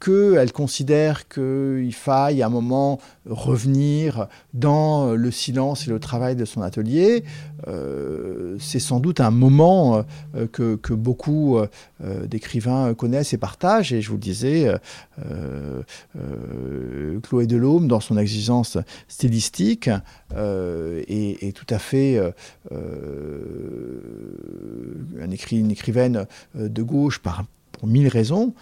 [0.00, 2.98] Qu'elle considère qu'il faille à un moment
[3.28, 7.22] revenir dans le silence et le travail de son atelier,
[8.58, 10.04] c'est sans doute un moment
[10.52, 11.58] que, que beaucoup
[12.04, 13.92] euh, d'écrivains connaissent et partagent.
[13.92, 15.82] Et je vous le disais, euh,
[16.16, 18.76] euh, Chloé Delhomme, dans son exigence
[19.08, 19.88] stylistique,
[20.34, 22.18] est, tout à fait
[25.20, 27.44] un une écrivaine de gauche par
[27.82, 28.54] pour mille raisons.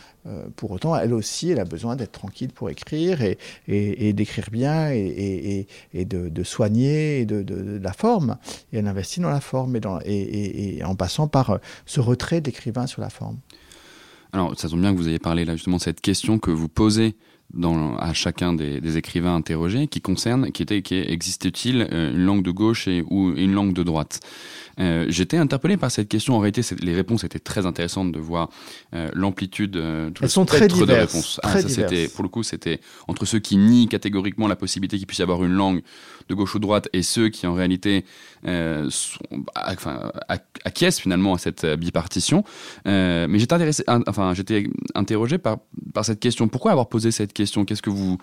[0.56, 3.36] pour autant, elle aussi, elle a besoin d'être tranquille pour écrire et,
[3.68, 8.38] et, d'écrire bien et, et de, soigner de, de, la forme.
[8.72, 13.02] Et elle investit dans la forme et, et, en passant par ce retrait d'écrivain sur
[13.02, 13.36] la forme.
[14.32, 16.68] Alors, ça tombe bien que vous ayez parlé là justement de cette question que vous
[16.68, 17.14] posez
[17.52, 22.42] dans, à chacun des, écrivains interrogés, qui concerne, qui était, qui existe-t-il euh, une langue
[22.42, 24.20] de gauche et, ou une langue de droite?
[24.80, 26.36] Euh, J'étais interpellé par cette question.
[26.36, 28.50] En réalité, les réponses étaient très intéressantes de voir
[28.94, 31.40] euh, l'amplitude, euh, Elles sont très diverses, de réponses.
[31.42, 35.06] Ah, ça, c'était, pour le coup, c'était entre ceux qui nient catégoriquement la possibilité qu'il
[35.06, 35.82] puisse y avoir une langue
[36.28, 38.04] de gauche ou de droite et ceux qui en réalité
[38.44, 39.18] sont,
[39.54, 40.12] enfin,
[40.64, 42.44] acquiescent finalement à cette bipartition.
[42.84, 45.58] mais j'étais intéressé, enfin, j'étais interrogé par,
[45.92, 46.48] par cette question.
[46.48, 48.18] Pourquoi avoir posé cette question Qu'est-ce que vous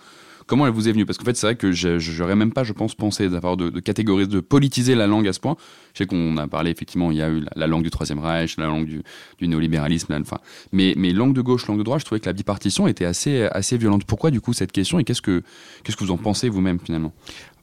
[0.48, 1.06] Comment elle vous est venue?
[1.06, 4.30] Parce qu'en fait, c'est vrai que j'aurais même pas, je pense, pensé d'avoir de, catégoriser,
[4.30, 5.58] de politiser la langue à ce point.
[5.94, 8.56] Je sais qu'on a parlé, effectivement, il y a eu la, langue du Troisième Reich,
[8.58, 10.38] la langue du, néolibéralisme, enfin.
[10.72, 13.42] Mais, mais langue de gauche, langue de droite, je trouvais que la bipartition était assez,
[13.52, 14.06] assez violente.
[14.06, 15.00] Pourquoi, du coup, cette question?
[15.00, 15.44] Et qu'est-ce que,
[15.84, 17.14] qu'est-ce que vous en pensez vous-même, finalement?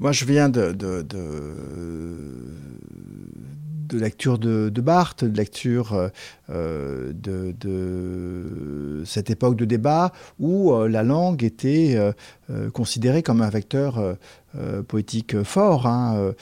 [0.00, 0.74] Moi, je viens de,
[3.92, 6.08] lecture de, Barthes, de lecture euh,
[6.50, 11.96] euh, de, cette époque de débat où euh, la langue était
[12.72, 14.16] considérée comme un vecteur
[14.88, 15.86] poétique fort.
[15.86, 16.34] Hein.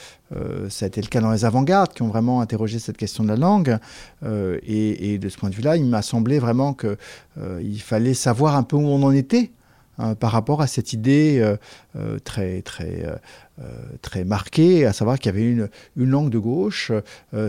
[0.68, 3.28] ça a été le cas dans les avant-gardes qui ont vraiment interrogé cette question de
[3.28, 3.78] la langue.
[4.24, 8.76] Et, de ce point de vue-là, il m'a semblé vraiment qu'il fallait savoir un peu
[8.76, 9.52] où on en était.
[9.98, 11.56] Hein, par rapport à cette idée euh,
[11.96, 13.16] euh, très, très, euh,
[14.00, 16.90] très marquée, à savoir qu'il y avait une, une langue de gauche,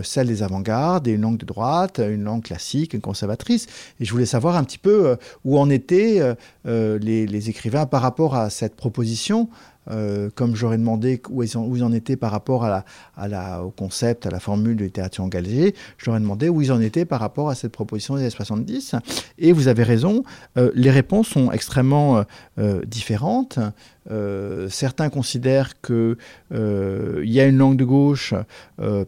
[0.02, 3.66] celle des avant-gardes, et une langue de droite, une langue classique, une conservatrice.
[4.00, 6.20] Et je voulais savoir un petit peu où en étaient
[6.64, 9.48] les, les, écrivains par rapport à cette proposition.
[9.90, 12.66] Euh, comme j'aurais demandé où ils, en, étaient par rapport
[13.62, 17.20] au concept, à la formule de littérature engagée, j'aurais demandé où ils en étaient par
[17.20, 18.94] rapport à cette proposition des années 70.
[19.38, 20.24] Et vous avez raison,
[20.56, 22.24] euh, les réponses sont extrêmement
[22.58, 23.58] euh, différentes.
[24.68, 26.16] certains considèrent qu'il
[26.50, 28.34] y a une langue de gauche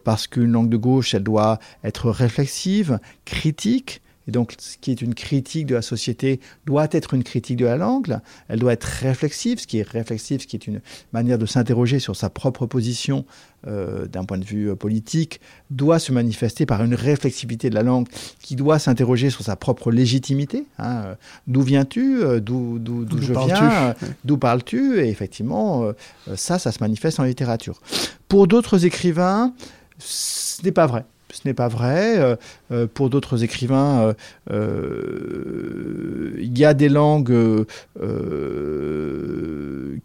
[0.05, 5.01] parce qu'une langue de gauche, elle doit être réflexive, critique, et donc, ce qui est
[5.03, 8.19] une critique de la société doit être une critique de la langue.
[8.49, 10.81] Elle doit être réflexive, ce qui est réflexif, ce qui est une
[11.13, 13.25] manière de s'interroger sur sa propre position
[13.67, 17.83] euh, d'un point de vue euh, politique, doit se manifester par une réflexivité de la
[17.83, 18.09] langue
[18.41, 20.65] qui doit s'interroger sur sa propre légitimité.
[20.79, 21.03] Hein.
[21.05, 21.15] Euh,
[21.47, 22.81] d'où viens-tu D'où
[23.21, 25.01] je viens D'où parles-tu?
[25.01, 25.93] Et effectivement,
[26.35, 27.81] ça, ça se manifeste en littérature.
[28.29, 29.55] Pour d'autres écrivains,
[29.99, 32.19] ce n'est pas vrai ce n'est pas vrai.
[32.19, 32.37] Euh,
[32.73, 34.15] euh, pour d'autres écrivains,
[34.51, 37.67] euh, il y a des langues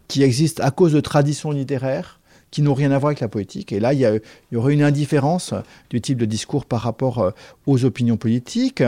[0.07, 3.71] qui existent à cause de traditions littéraires qui n'ont rien à voir avec la poétique.
[3.71, 5.53] Et là, il y, aurait une indifférence
[5.89, 7.31] du type de discours par rapport
[7.65, 8.83] aux opinions politiques.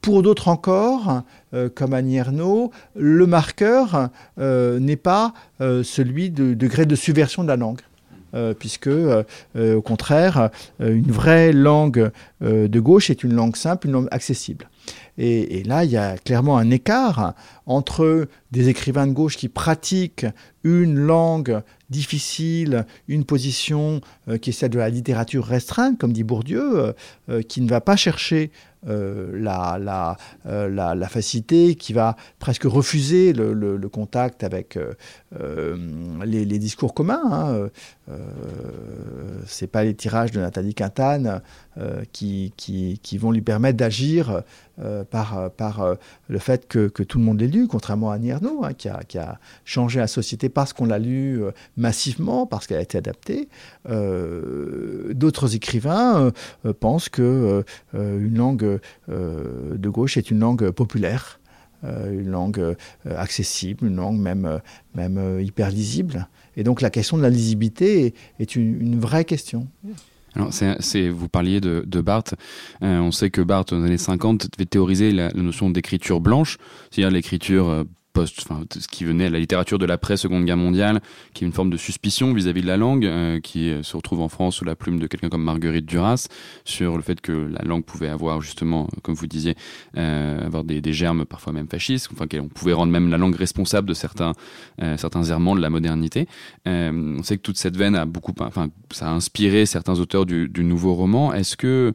[0.00, 1.24] Pour d'autres encore,
[1.74, 7.80] comme Annie Ernaux, le marqueur n'est pas celui de degré de subversion de la langue.
[8.38, 9.24] Euh, puisque, euh,
[9.56, 14.68] euh, au contraire, une vraie langue de gauche est une langue simple, une langue accessible.
[15.18, 17.34] Et, là, il y a clairement un écart
[17.66, 20.26] entre des écrivains de gauche qui pratiquent
[20.62, 24.00] une langue difficile, une position
[24.40, 26.94] qui est celle de la littérature restreinte, comme dit Bourdieu,
[27.48, 28.52] qui ne va pas chercher
[28.86, 34.78] euh, la, euh, la, la, facilité, qui va presque refuser le, contact avec
[35.38, 35.76] euh,
[36.24, 37.20] les, discours communs.
[37.30, 37.68] Hein.
[39.46, 41.42] c'est pas les tirages de Nathalie Quintane
[42.12, 44.42] qui, qui, qui, vont lui permettre d'agir
[45.10, 45.96] par, par
[46.28, 48.88] le fait que, que, tout le monde l'ait lu, contrairement à Annie Ernaux, hein, qui,
[48.88, 51.42] a, qui, a, changé la société parce qu'on l'a lu
[51.76, 53.48] massivement, parce qu'elle a été adaptée.
[53.84, 56.32] D'autres écrivains
[56.80, 57.64] pensent que
[57.94, 61.37] une langue euh, de gauche est une langue populaire, euh,
[61.84, 62.74] une langue euh,
[63.06, 64.60] accessible, une langue même,
[64.94, 66.28] même hyper lisible.
[66.56, 69.68] Et donc la question de la lisibilité est, une, vraie question.
[70.34, 72.34] Alors, c'est, vous parliez de, de Barthes.
[72.80, 76.58] on sait que Barthes, dans les années 50, avait théorisé la notion d'écriture blanche,
[76.90, 77.84] c'est-à-dire l'écriture
[78.16, 81.00] enfin, ce qui venait à la littérature de l'après-seconde guerre mondiale,
[81.34, 84.28] qui est une forme de suspicion vis-à-vis de la langue, euh, qui se retrouve en
[84.28, 86.28] France sous la plume de quelqu'un comme Marguerite Duras,
[86.64, 89.54] sur le fait que la langue pouvait avoir justement, comme vous disiez,
[89.96, 93.88] euh, avoir des, germes parfois même fascistes, enfin qu'on pouvait rendre même la langue responsable
[93.88, 94.32] de certains,
[94.82, 96.26] euh, certains errements de la modernité.
[96.66, 100.64] on sait que toute cette veine a beaucoup, enfin, ça a inspiré certains auteurs du
[100.64, 101.32] nouveau roman.
[101.32, 101.94] Est-ce que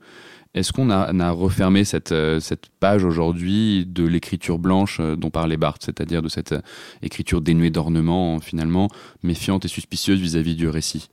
[0.53, 5.57] est-ce qu'on a, refermé cette, euh, cette page aujourd'hui de l'écriture blanche euh, dont parlait
[5.57, 6.61] Barthes, c'est-à-dire de cette euh,
[7.01, 8.87] écriture dénuée d'ornement, finalement
[9.23, 11.09] méfiante et suspicieuse vis-à-vis du récit?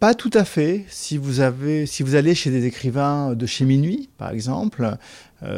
[0.00, 0.86] Pas tout à fait.
[0.88, 4.96] Si vous, allez chez des écrivains de chez Minuit, par exemple,
[5.42, 5.50] les,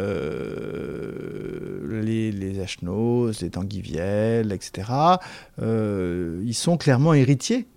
[2.32, 4.90] les Ashnos, les Tanguy etc.,
[5.60, 7.68] ils sont clairement héritiers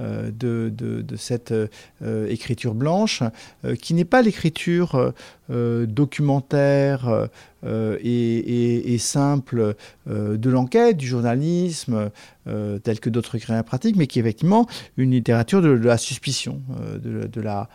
[0.00, 3.22] euh, de, cette euh, écriture blanche,
[3.64, 5.12] euh, qui n'est pas l'écriture
[5.48, 7.28] documentaire
[7.62, 9.74] et, simple
[10.06, 12.10] de l'enquête, du journalisme,
[12.46, 14.66] tel que d'autres écrivains pratiquent, mais qui est effectivement
[14.96, 16.62] une littérature de, la suspicion,
[17.02, 17.68] de, la,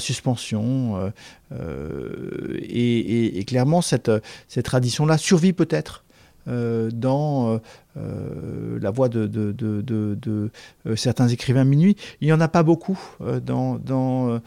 [0.00, 1.12] suspension.
[1.52, 4.10] Et, et, clairement, cette,
[4.48, 6.03] cette tradition-là survit peut-être
[6.46, 7.58] dans euh,
[7.96, 10.50] euh, la voix de, de,
[10.96, 11.96] certains écrivains minuit.
[12.20, 12.98] Il n'y en a pas beaucoup
[13.42, 14.40] dans, dans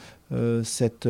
[0.63, 1.07] cet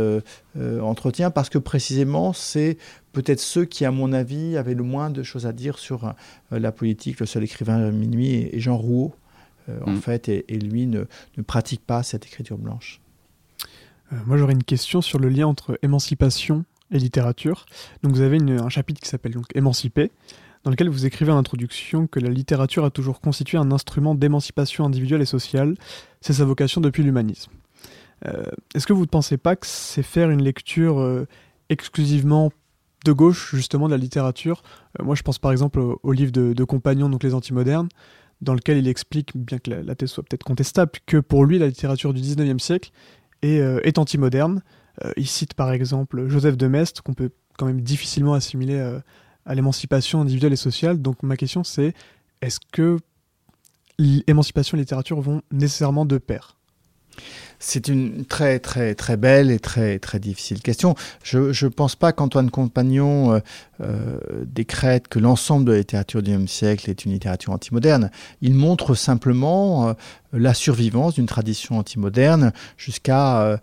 [0.56, 2.78] entretien parce que précisément c'est
[3.14, 6.14] peut-être ceux qui, à mon avis, avaient le moins de choses à dire sur
[6.52, 7.20] la politique.
[7.20, 9.16] Le seul écrivain minuit est Jean Rouault,
[9.86, 10.02] en mm.
[10.02, 11.06] fait, et, lui ne,
[11.38, 13.02] ne, pratique pas cette écriture blanche.
[14.28, 17.66] moi, j'aurais une question sur le lien entre émancipation et littérature.
[18.04, 20.12] Donc, vous avez un chapitre qui s'appelle donc Émancipé
[20.64, 24.86] dans lequel vous écrivez en introduction que la littérature a toujours constitué un instrument d'émancipation
[24.86, 25.76] individuelle et sociale.
[26.22, 27.52] C'est sa vocation depuis l'humanisme.
[28.26, 28.44] Euh,
[28.74, 31.28] est-ce que vous ne pensez pas que c'est faire une lecture euh,
[31.70, 32.52] exclusivement
[33.06, 34.64] de gauche, justement, de la littérature?
[35.00, 37.90] Euh, Moi, je pense par exemple au, livre de, Compagnon, donc Les Antimodernes,
[38.42, 41.68] dans lequel il explique, bien que la, thèse soit peut-être contestable, que pour lui, la
[41.68, 42.92] littérature du 19e siècle
[43.42, 44.62] est, est antimoderne.
[45.16, 49.00] il cite par exemple Joseph de Maistre, qu'on peut quand même difficilement assimiler
[49.48, 51.02] à l'émancipation individuelle et sociale.
[51.02, 51.94] Donc ma question c'est,
[52.42, 53.00] est-ce que
[53.98, 56.58] l'émancipation et littérature vont nécessairement de pair?
[57.60, 60.94] C'est une très très très belle et très très difficile question.
[61.24, 63.40] Je ne pense pas qu'Antoine Compagnon euh,
[63.82, 68.12] euh, décrète que l'ensemble de la littérature du XIXe siècle est une littérature antimoderne.
[68.42, 69.94] Il montre simplement euh,
[70.34, 73.60] la survivance d'une tradition antimoderne jusqu'à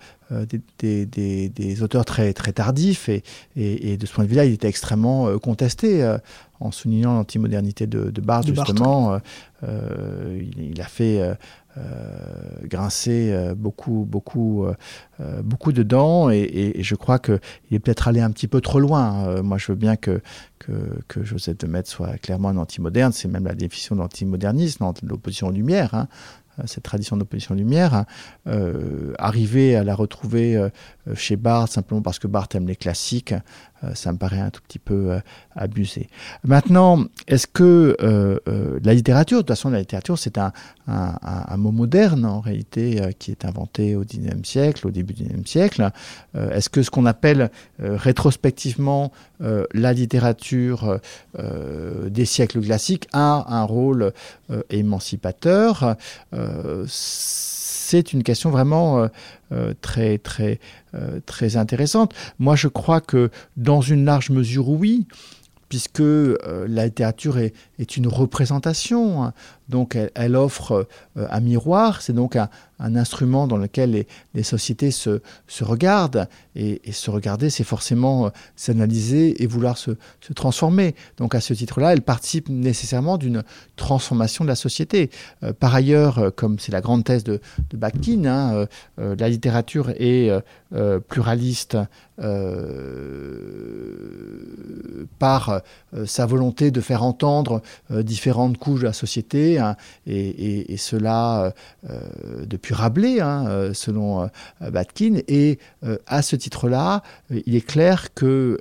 [0.78, 3.22] des, des, des, auteurs très très tardifs et,
[3.57, 6.16] et, de ce point de vue-là, il était extrêmement contesté
[6.61, 9.18] en soulignant l'antimodernité de, de Barthes, justement.
[9.62, 11.37] il, il, a fait
[11.76, 17.41] euh, grincer euh, beaucoup, beaucoup, euh, beaucoup dedans et, je crois qu'il
[17.72, 19.43] est peut-être allé un petit peu trop loin.
[19.43, 20.20] moi, je veux bien que,
[20.61, 20.72] que,
[21.09, 25.53] que Joseph de Metz soit clairement un anti-moderne, c'est même la définition d'antimodernisme, l'opposition aux
[25.53, 25.95] Lumières.
[25.95, 26.07] Hein.
[26.59, 28.05] Euh, cette tradition d'opposition lumière,
[28.47, 30.69] euh, arriver à la retrouver euh,
[31.15, 33.35] chez Barthes simplement parce que Barthes aime les classiques,
[33.95, 35.18] ça me paraît un tout petit peu
[35.55, 36.09] abusé.
[36.45, 37.97] Maintenant, est-ce que
[38.82, 40.53] la littérature, de toute façon la littérature c'est un,
[40.87, 45.51] un, mot moderne en réalité qui est inventé au XIXe siècle, au début du XIXe
[45.51, 45.91] siècle,
[46.35, 50.99] est-ce que ce qu'on appelle rétrospectivement la littérature
[51.39, 54.12] des siècles classiques a un rôle
[54.70, 55.97] émancipateur?
[56.32, 56.87] Euh,
[57.99, 59.09] c'est une question vraiment euh,
[59.53, 60.59] euh, très très
[61.27, 62.15] très intéressante.
[62.39, 65.07] Moi, je crois que dans une large mesure, oui,
[65.69, 69.33] puisque la littérature est, est une représentation.
[69.68, 72.49] Donc elle, offre euh, un miroir, c'est donc un,
[72.79, 74.05] instrument dans lequel
[74.35, 76.29] les, sociétés se, se regardent.
[76.55, 79.93] Et, se regarder, c'est forcément euh, s'analyser et vouloir se,
[80.35, 80.95] transformer.
[81.16, 83.43] Donc à ce titre-là, elle participe nécessairement d'une
[83.77, 85.11] transformation de la société.
[85.43, 88.66] Euh, par ailleurs, comme c'est la grande thèse de, de Bakhtin, hein,
[88.99, 90.31] la littérature est
[91.09, 91.79] pluraliste
[95.18, 95.62] par
[96.05, 101.51] sa volonté de faire entendre différentes couches de la société, hein, et, cela euh,
[101.91, 104.29] euh, depuis Rabelais, hein, selon
[104.61, 105.21] Batkin.
[105.29, 105.59] Et
[106.07, 108.59] à ce titre-là, il est clair que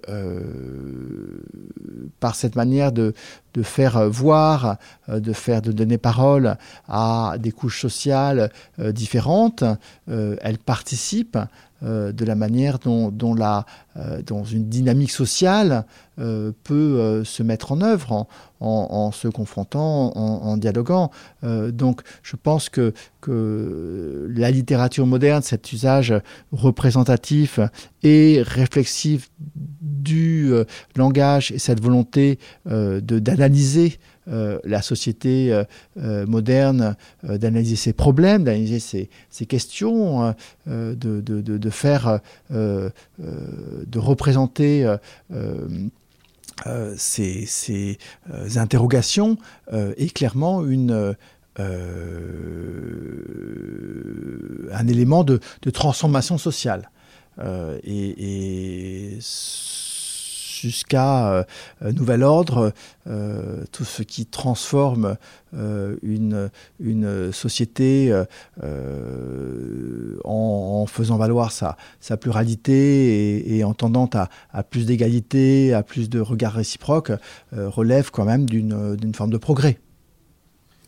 [2.20, 3.14] par cette manière de,
[3.54, 4.78] de faire voir,
[5.08, 9.64] de faire de donner parole à des couches sociales différentes.
[10.08, 11.38] elle participe
[11.84, 13.66] de la manière dont, la,
[14.26, 18.28] dont une dynamique sociale peut se mettre en œuvre
[18.60, 21.12] en, se confrontant, en, dialoguant.
[21.44, 26.14] donc je pense que, que la littérature moderne, cet usage
[26.52, 27.60] représentatif
[28.04, 30.66] et réflexif du euh,
[30.96, 35.64] langage et cette volonté euh, d'analyser euh, la société
[35.96, 38.80] moderne, d'analyser ses problèmes, d'analyser
[39.30, 40.34] ses, questions,
[40.68, 42.20] de, faire,
[42.50, 42.92] de
[43.96, 44.96] représenter
[46.96, 47.98] ces,
[48.56, 49.38] interrogations
[49.72, 50.64] est clairement
[54.72, 55.40] un élément de,
[55.72, 56.90] transformation sociale.
[60.64, 61.44] Jusqu'à euh,
[61.92, 62.72] nouvel ordre,
[63.08, 65.18] euh, tout ce qui transforme
[65.54, 66.50] euh, une,
[67.32, 68.14] société
[70.24, 71.78] en, faisant valoir sa,
[72.18, 77.12] pluralité et, en tendant à, à plus d'égalité, à plus de regards réciproques,
[77.52, 79.78] relève quand même d'une forme de progrès.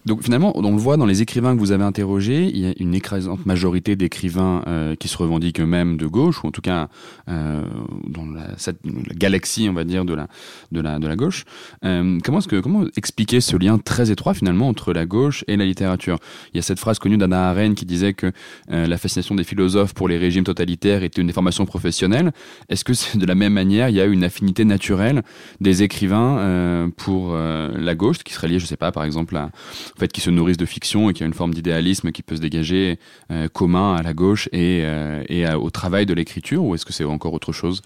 [0.06, 2.74] Donc finalement, on le voit dans les écrivains que vous avez interrogés, il y a
[2.80, 6.90] une écrasante majorité d'écrivains euh, qui se revendiquent eux-mêmes de gauche, ou en tout cas
[7.28, 7.64] euh,
[8.08, 10.28] dans la, cette, la, galaxie, on va dire, de la,
[10.72, 11.44] de la, de la gauche.
[11.84, 15.66] Euh, comment, que, comment expliquer ce lien très étroit finalement entre la gauche et la
[15.66, 16.20] littérature?
[16.54, 18.32] Il y a cette phrase connue d'Anna Arendt qui disait que
[18.72, 22.32] euh, la fascination des philosophes pour les régimes totalitaires était une déformation professionnelle.
[22.70, 25.24] Est-ce que c'est de la même manière, il y a une affinité naturelle
[25.62, 29.50] des écrivains euh, pour la gauche, qui serait liée, je sais pas, par exemple, à
[29.96, 32.36] en fait, qui se nourrissent de fiction et qui a une forme d'idéalisme qui peut
[32.36, 33.00] se dégager
[33.32, 37.06] euh, commun à la gauche et, euh, au travail de l'écriture, ou est-ce que c'est
[37.06, 37.82] encore autre chose?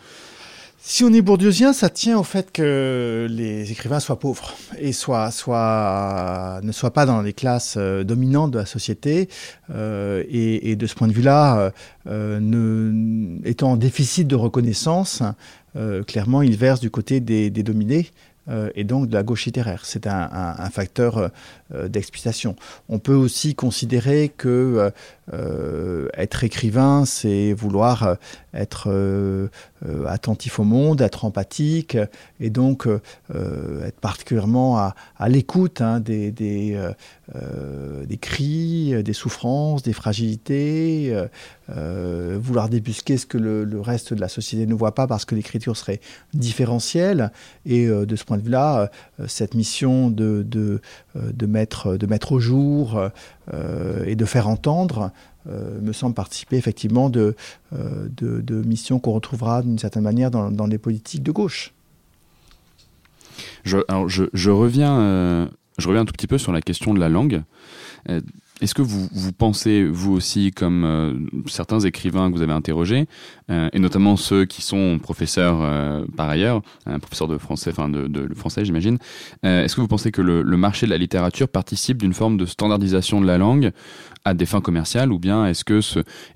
[0.82, 5.30] Si on est bourdieusien, ça tient au fait que les écrivains soient pauvres et soient,
[6.64, 9.30] ne soient pas dans les classes euh, dominantes de la société.
[9.70, 11.72] Et, de ce point de vue-là,
[13.46, 15.22] étant en déficit de reconnaissance,
[16.08, 18.08] clairement, ils versent du côté des dominés.
[18.50, 19.82] Euh, et donc de la gauche littéraire.
[19.86, 21.30] C'est un, facteur
[21.74, 22.56] euh, d'explication.
[22.88, 24.92] On peut aussi considérer que
[25.34, 28.18] euh, être écrivain, c'est vouloir
[28.54, 28.90] être
[30.08, 31.98] attentif au monde, être empathique,
[32.40, 32.88] et donc
[33.30, 36.76] être particulièrement à, l'écoute hein, des,
[38.20, 41.16] cris, des souffrances, des fragilités,
[41.68, 45.78] vouloir débusquer ce que le, reste de la société ne voit pas parce que l'écriture
[45.78, 46.02] serait
[46.34, 47.32] différentielle.
[47.66, 48.90] Et de ce point de vue-là,
[49.28, 50.82] cette mission de,
[51.48, 53.10] mettre au jour euh,
[54.06, 55.12] et de faire entendre
[55.48, 57.36] euh, me semble participer effectivement de,
[57.74, 61.74] euh, de, missions qu'on retrouvera d'une certaine manière dans, les politiques de gauche.
[63.64, 63.78] Je,
[64.08, 67.42] je, je reviens, je reviens un tout petit peu sur la question de la langue.
[68.62, 71.14] Est-ce que vous, vous pensez, vous aussi, comme euh,
[71.48, 73.06] certains écrivains que vous avez interrogés,
[73.50, 77.88] euh, et notamment ceux qui sont professeurs euh, par ailleurs, un professeur de français, enfin
[77.88, 78.98] de, français, j'imagine,
[79.44, 83.22] est-ce que vous pensez que le, marché de la littérature participe d'une forme de standardisation
[83.22, 83.72] de la langue
[84.26, 85.64] à des fins commerciales, ou bien est-ce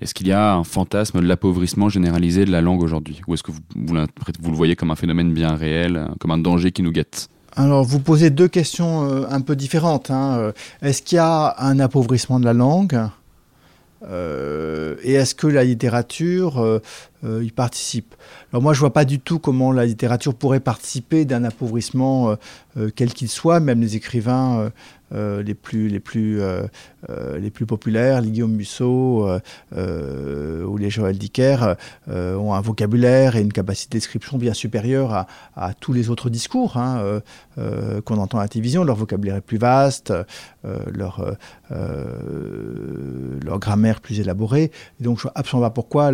[0.00, 3.42] est-ce qu'il y a un fantasme de l'appauvrissement généralisé de la langue aujourd'hui, ou est-ce
[3.42, 6.92] que vous, vous le voyez comme un phénomène bien réel, comme un danger qui nous
[6.92, 7.28] guette?
[7.56, 10.10] Alors, vous posez deux questions euh, un peu différentes.
[10.10, 10.36] Hein.
[10.38, 10.52] Euh,
[10.82, 13.00] est-ce qu'il y a un appauvrissement de la langue
[14.08, 16.80] euh, Et est-ce que la littérature
[17.22, 18.14] y participe?
[18.52, 22.36] Alors moi, je vois pas du tout comment la littérature pourrait participer d'un appauvrissement
[22.96, 23.60] quel qu'il soit.
[23.60, 24.70] Même les écrivains
[25.14, 26.66] les plus les plus euh,
[27.10, 29.28] euh, les plus populaires, les Guillaume Musso
[29.72, 31.76] ou les Joël Dicker,
[32.08, 36.76] ont un vocabulaire et une capacité de description bien supérieure à, tous les autres discours
[36.76, 37.20] hein,
[38.04, 38.84] qu'on entend à la télévision.
[38.84, 40.12] Leur vocabulaire est plus vaste,
[40.62, 41.36] leur
[41.70, 44.70] leur grammaire plus élaborée.
[45.00, 46.12] Et donc je vois absolument pas pourquoi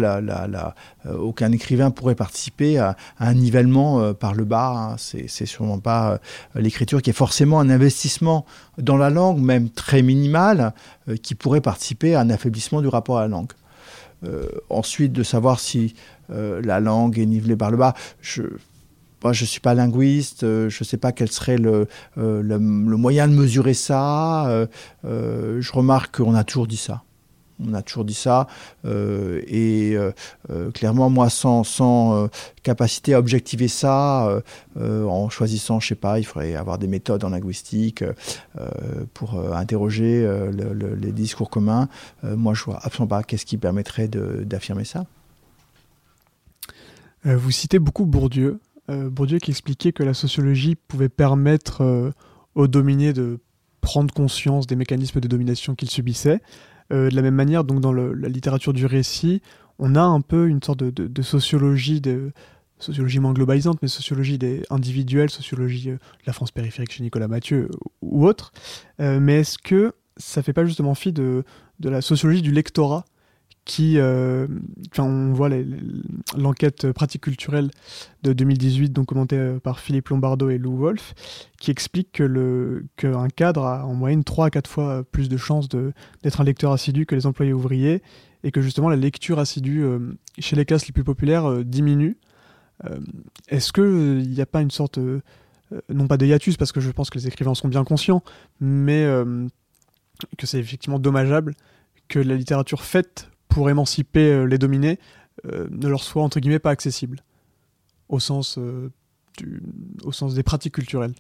[1.19, 4.93] aucun écrivain pourrait participer à, un nivellement par le bas.
[4.93, 4.97] Hein.
[4.99, 6.19] C'est sûrement pas
[6.55, 8.45] l'écriture qui est forcément un investissement
[8.79, 10.73] dans la langue, même très minimale,
[11.09, 13.53] euh, qui pourrait participer à un affaiblissement du rapport à la langue.
[14.25, 15.95] Euh, ensuite, de savoir si
[16.31, 18.43] euh, la langue est nivelée par le bas, je
[19.23, 23.29] moi, je ne suis pas linguiste, je ne sais pas quel serait le, le, moyen
[23.29, 24.67] de mesurer ça.
[25.05, 27.03] je remarque qu'on a toujours dit ça.
[27.67, 28.47] On a toujours dit ça.
[28.85, 30.13] Euh, et euh,
[30.51, 32.29] euh, clairement, moi, sans, sans
[32.63, 34.43] capacité à objectiver ça,
[34.79, 38.05] en choisissant, je sais pas, il faudrait avoir des méthodes en linguistique
[39.15, 40.29] pour interroger
[41.01, 41.89] les discours communs.
[42.23, 45.05] moi, je vois absolument pas qu'est-ce qui permettrait d'affirmer ça.
[47.25, 48.61] vous citez beaucoup Bourdieu.
[48.89, 52.13] Bourdieu qui expliquait que la sociologie pouvait permettre
[52.55, 53.39] aux dominés de
[53.81, 56.41] prendre conscience des mécanismes de domination qu'ils subissaient.
[56.91, 59.43] De la même manière, donc dans la littérature du récit,
[59.81, 62.33] on a un peu une sorte de, sociologie, de
[62.79, 67.29] sociologie moins globalisante, mais sociologie des individuels, sociologie euh, de la France périphérique chez Nicolas
[67.29, 67.71] Mathieu
[68.03, 68.53] ou autre.
[69.01, 71.45] Euh, mais est-ce que ça fait pas justement fi de
[71.83, 73.07] la sociologie du lectorat?
[73.65, 74.47] Qui, euh,
[74.99, 75.49] on voit
[76.37, 77.71] l'enquête pratique culturelle
[78.23, 81.15] de 2018, donc commentée par Philippe Lombardo et Lou Wolf,
[81.59, 85.37] qui explique que le qu'un cadre a en moyenne 3 à 4 fois plus de
[85.37, 88.03] chances d'être un lecteur assidu que les employés ouvriers,
[88.45, 89.99] et que justement la lecture assidue euh,
[90.39, 92.17] chez les classes les plus populaires euh, diminue.
[92.85, 92.99] Euh,
[93.49, 94.99] est-ce qu'il n'y a pas une sorte,
[95.91, 98.23] non pas de hiatus, parce que je pense que les écrivains sont bien conscients,
[98.59, 99.05] mais
[100.39, 101.55] que c'est effectivement dommageable
[102.09, 104.99] que la littérature faite pour émanciper les dominés
[105.45, 107.23] ne leur soit entre guillemets pas accessible
[108.09, 108.59] au sens,
[110.11, 111.15] sens des pratiques culturelles.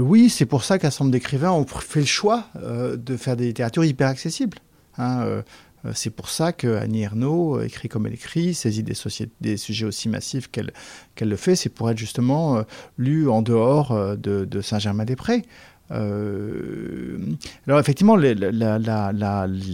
[0.00, 4.08] oui, c'est pour ça qu'un d'écrivains ont fait le choix de faire des littératures hyper
[4.08, 4.58] accessibles.
[4.98, 5.42] Hein, euh,
[5.86, 10.08] euh, c'est pour ça que Annie Ernaux écrit comme elle écrit, saisit des, sujets aussi
[10.08, 10.72] massifs qu'elle
[11.20, 11.56] le fait.
[11.56, 12.62] C'est pour être justement euh,
[12.98, 15.44] lu en dehors de Saint-Germain-des-Prés.
[15.90, 17.18] Euh,
[17.66, 18.34] alors effectivement, les,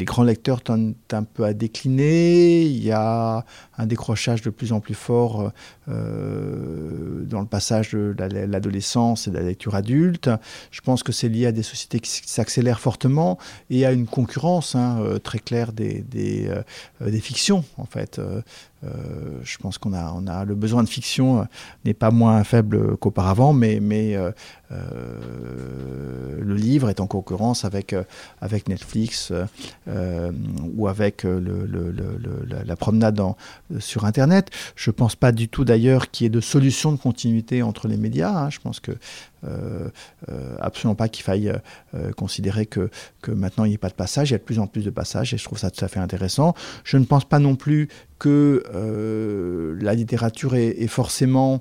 [0.05, 2.63] grands lecteurs tendent un peu à décliner.
[2.63, 3.45] Il y a
[3.79, 5.53] un décrochage de plus en plus fort
[5.89, 10.31] euh, dans le passage de l'adolescence et de la lecture adulte.
[10.71, 13.39] Je pense que c'est lié à des sociétés qui s'accélèrent fortement
[13.71, 18.21] et à une concurrence hein, euh, très claire des, des, fictions en fait.
[18.85, 21.45] Euh, je pense qu'on a, on a le besoin de fiction euh,
[21.85, 24.33] n'est pas moins faible qu'auparavant, mais, mais euh,
[26.41, 27.95] le livre est en concurrence avec,
[28.41, 29.33] avec Netflix
[30.77, 33.23] ou avec la, promenade
[33.79, 34.51] sur Internet.
[34.75, 37.87] Je ne pense pas du tout d'ailleurs qu'il y ait de solution de continuité entre
[37.87, 38.31] les médias.
[38.31, 38.51] Hein.
[38.51, 38.93] Je pense que
[40.61, 41.53] absolument pas qu'il faille
[41.95, 42.91] euh, considérer que,
[43.23, 44.31] que maintenant il n'y ait pas de passage.
[44.31, 45.89] Il y a de plus en plus de passages et je trouve ça tout à
[45.89, 46.55] fait intéressant.
[46.85, 47.89] Je ne pense pas non plus
[48.19, 48.63] que
[49.81, 51.61] la littérature est, forcément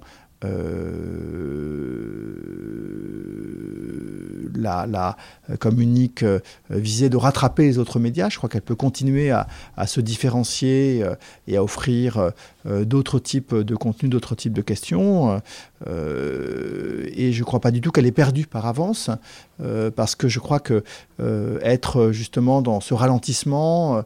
[4.56, 5.18] la, la,
[5.60, 6.24] comme unique
[6.70, 8.30] visée de rattraper les autres médias.
[8.30, 11.04] Je crois qu'elle peut continuer à, à se différencier
[11.48, 12.32] et à offrir
[12.66, 15.42] d'autres types de contenus, d'autres types de questions.
[15.88, 19.10] Euh, et je ne crois pas du tout qu'elle est perdue par avance,
[19.62, 20.84] euh, parce que je crois que
[21.20, 24.04] euh, être justement dans ce ralentissement,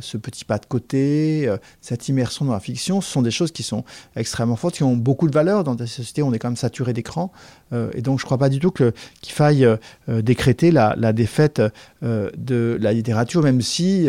[0.00, 3.64] ce petit pas de côté, cette immersion dans la fiction, ce sont des choses qui
[3.64, 3.82] sont
[4.14, 6.56] extrêmement fortes, qui ont beaucoup de valeur dans des sociétés où on est quand même
[6.56, 7.32] saturé d'écran.
[7.72, 8.92] Et donc je ne crois pas du tout qu'il
[9.32, 9.66] faille
[10.08, 11.62] décréter la, défaite
[12.02, 14.08] de la littérature, même si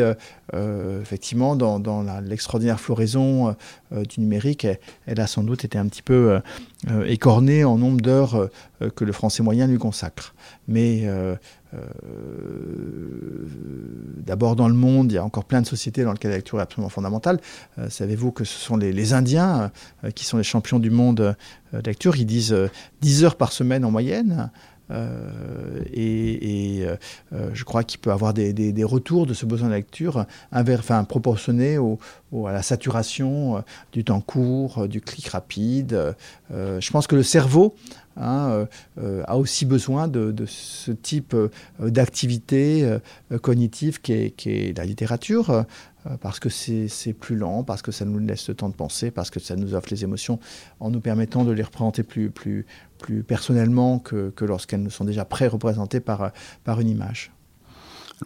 [0.53, 3.55] effectivement dans, l'extraordinaire floraison
[3.91, 6.39] du numérique, elle, elle, a sans doute été un petit peu
[6.91, 10.35] euh, écorné en nombre d'heures euh, que le français moyen lui consacre.
[10.67, 11.35] Mais euh,
[14.25, 16.59] d'abord dans le monde, il y a encore plein de sociétés dans lesquelles la lecture
[16.59, 17.39] est absolument fondamentale.
[17.89, 19.71] Savez-vous que ce sont les, Indiens
[20.15, 21.35] qui sont les champions du monde
[21.73, 22.15] de lecture?
[22.15, 22.55] Ils disent
[23.01, 24.51] 10 heures par semaine en moyenne.
[25.93, 26.85] et,
[27.31, 31.99] je crois qu'il peut avoir des, retours de ce besoin de lecture enfin, proportionnés au,
[32.47, 36.15] à la saturation du temps court, du clic rapide,
[36.53, 37.75] euh, je pense que le cerveau
[38.17, 38.65] hein, euh,
[38.99, 41.35] euh, a aussi besoin de, ce type
[41.79, 42.97] d'activité
[43.41, 45.65] cognitive qui est, la littérature,
[46.21, 49.29] parce que c'est plus lent, parce que ça nous laisse le temps de penser, parce
[49.29, 50.39] que ça nous offre les émotions
[50.79, 52.31] en nous permettant de les représenter plus,
[53.27, 56.31] personnellement que, que lorsqu'elles nous sont déjà pré-représentées par
[56.79, 57.31] une image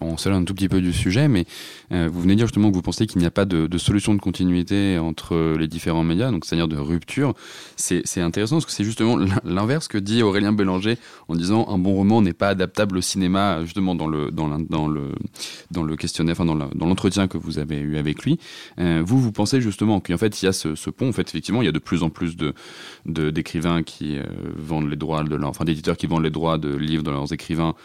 [0.02, 1.46] on s'éloigne un tout petit peu du sujet, mais
[1.92, 4.20] euh, vous venez dire justement que vous pensez qu'il n'y a pas de, solution de
[4.20, 7.34] continuité entre les différents médias, donc c'est-à-dire de rupture.
[7.76, 11.94] C'est intéressant parce que c'est justement l'inverse que dit Aurélien Bélanger en disant un bon
[11.94, 15.12] roman n'est pas adaptable au cinéma, justement dans le dans, dans le
[15.72, 18.40] dans le questionnaire, enfin dans l'entretien que vous avez eu avec lui.
[18.80, 21.10] Euh, vous vous pensez justement qu'en fait il y a ce, pont.
[21.10, 22.54] En fait, effectivement, il y a de plus en plus de
[23.06, 24.24] d'écrivains qui euh,
[24.56, 27.32] vendent les droits de leur, enfin d'éditeurs qui vendent les droits de livres de leurs
[27.34, 27.76] écrivains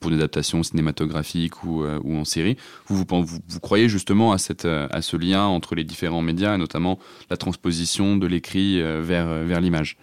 [0.00, 2.56] pour une adaptation cinématographique euh, ou, en série.
[2.88, 3.04] Vous,
[3.60, 6.98] croyez justement euh, à ce lien entre les différents médias, et notamment
[7.30, 9.96] la transposition de l'écrit euh, vers, l'image?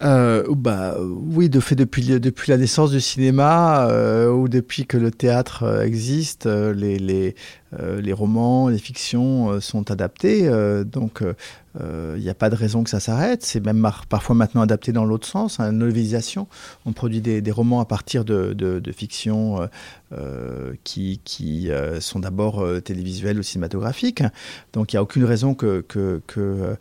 [0.00, 2.10] Bah oui, de fait depuis
[2.48, 3.86] la naissance du cinéma
[4.30, 7.36] ou depuis que le théâtre existe, les
[7.78, 10.50] les romans, les fictions sont adaptés.
[10.84, 11.22] donc
[11.80, 13.42] il n'y a pas de raison que ça s'arrête.
[13.42, 16.46] C'est même parfois maintenant adapté dans l'autre sens, hein, novélisation.
[16.84, 19.68] On produit des, romans à partir de, de, fictions
[20.84, 21.70] qui, qui
[22.00, 24.22] sont d'abord télévisuelles ou cinématographiques.
[24.74, 26.76] Donc il n'y a aucune raison que, que, que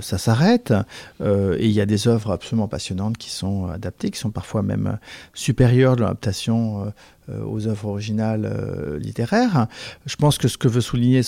[0.00, 0.74] ça s'arrête.
[1.20, 4.98] et il y a des œuvres absolument passionnantes qui sont adaptées, qui sont parfois même
[5.34, 6.90] supérieures de l'adaptation euh,
[7.28, 9.66] aux œuvres originales euh, littéraires.
[10.06, 11.20] Je pense que ce que veut souligner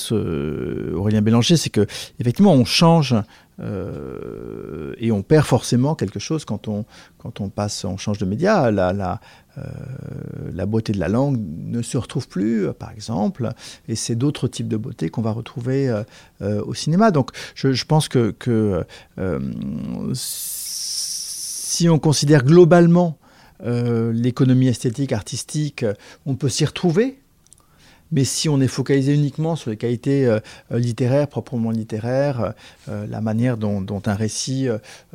[0.95, 1.87] Aurélien Bélanger, c'est que
[2.19, 3.15] effectivement on change
[3.61, 6.85] euh, et on perd forcément quelque chose quand on,
[7.19, 8.71] quand on passe, on change de média.
[8.71, 9.21] La, la,
[10.55, 13.51] la beauté de la langue ne se retrouve plus, par exemple,
[13.89, 15.93] et c'est d'autres types de beauté qu'on va retrouver
[16.41, 17.11] au cinéma.
[17.11, 18.87] Donc je, je pense que, que
[20.15, 23.19] si on considère globalement
[23.65, 25.85] euh, l'économie esthétique, artistique,
[26.27, 27.19] on peut s'y retrouver.
[28.13, 30.41] Mais si on est focalisé uniquement sur les qualités euh,
[30.73, 32.55] littéraires, proprement littéraires,
[32.89, 34.67] euh, la manière dont, un récit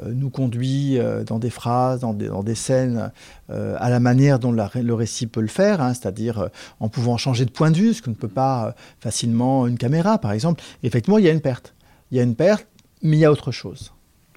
[0.06, 3.12] nous conduit dans des phrases, dans des, scènes,
[3.50, 7.52] à la manière dont le récit peut le faire, hein, c'est-à-dire en pouvant changer de
[7.52, 11.26] point de vue, ce que ne peut pas facilement une caméra, par exemple, effectivement, il
[11.26, 11.74] y a une perte.
[12.12, 12.68] Il y a une perte,
[13.02, 13.92] mais il y a autre chose.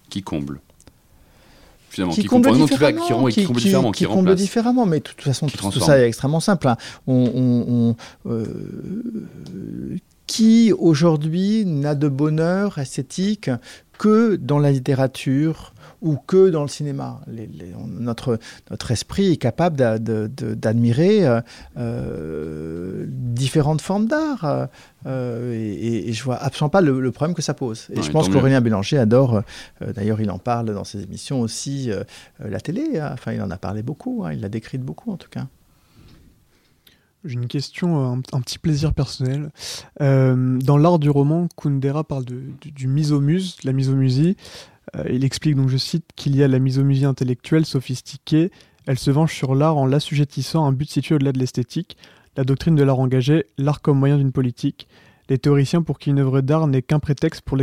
[0.08, 0.60] Qui comble
[1.90, 3.28] qui, comble différemment,
[3.92, 6.68] qui, comble différemment, mais de toute façon, tout, ça est extrêmement simple.
[6.68, 6.76] Hein.
[7.06, 7.94] On,
[8.26, 8.46] euh,
[10.26, 13.50] qui aujourd'hui n'a de bonheur esthétique
[13.98, 17.20] que dans la littérature ou que dans le cinéma.
[17.86, 18.38] notre,
[18.70, 21.40] notre esprit est capable d'admirer euh,
[21.76, 24.68] euh, différentes formes d'art.
[25.06, 27.88] Euh, et, et, je vois absolument pas le, problème que ça pose.
[27.92, 29.42] Et je pense qu'Aurélien Bélanger adore,
[29.80, 31.90] d'ailleurs il en parle dans ses émissions aussi,
[32.38, 32.98] la télé.
[32.98, 33.10] Hein.
[33.12, 34.32] Enfin, il en a parlé beaucoup, hein.
[34.32, 35.46] il l'a décrite beaucoup en tout cas.
[37.24, 39.50] J'ai une question, un, petit plaisir personnel.
[39.98, 44.36] dans l'art du roman, Kundera parle de, du, du misomuse, la misomusie.
[44.96, 48.50] Euh, il explique donc, je cite, qu'il y a la misomusie intellectuelle sophistiquée.
[48.86, 51.96] Elle se venge sur l'art en l'assujettissant à un but situé au-delà de l'esthétique.
[52.36, 54.88] La doctrine de l'art engagé, l'art comme moyen d'une politique.
[55.28, 57.56] Les théoriciens pour qui une œuvre d'art n'est qu'un prétexte pour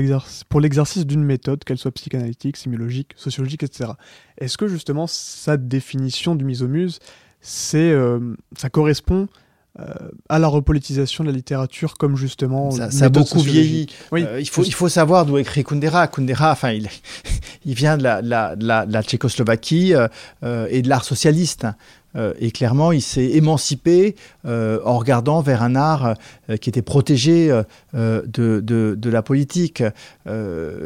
[0.60, 3.92] l'exercice d'une méthode, qu'elle soit psychanalytique, sémiologique, sociologique, etc.
[4.38, 7.00] Est-ce que justement sa définition du misomuse,
[7.42, 9.28] c'est, euh, ça correspond
[9.78, 9.94] euh,
[10.30, 13.88] à la repolitisation de la littérature comme justement ça, ça a beaucoup vieilli.
[14.14, 14.24] Oui.
[14.24, 16.08] Euh, il faut il faut savoir d'où écrit Kundera.
[16.08, 16.88] Kundera, enfin il
[17.66, 21.68] il vient de la la, la, la Tchécoslovaquie euh, et de l'art socialiste.
[22.40, 24.16] et clairement, il s'est émancipé
[24.46, 26.14] en regardant vers un art
[26.62, 27.50] qui était protégé
[27.94, 29.84] de, de, de, la politique.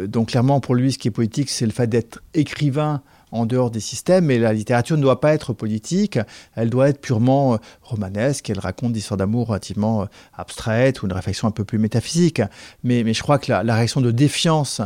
[0.08, 3.72] donc clairement, pour lui, ce qui est politique, c'est le fait d'être écrivain en dehors
[3.72, 6.20] des systèmes, mais la littérature ne doit pas être politique,
[6.56, 10.06] elle doit être purement euh, romanesque, elle raconte des histoires d'amour relativement euh,
[10.38, 12.42] abstraites ou une réflexion un peu plus métaphysique.
[12.84, 14.82] Mais, je crois que la, réaction de défiance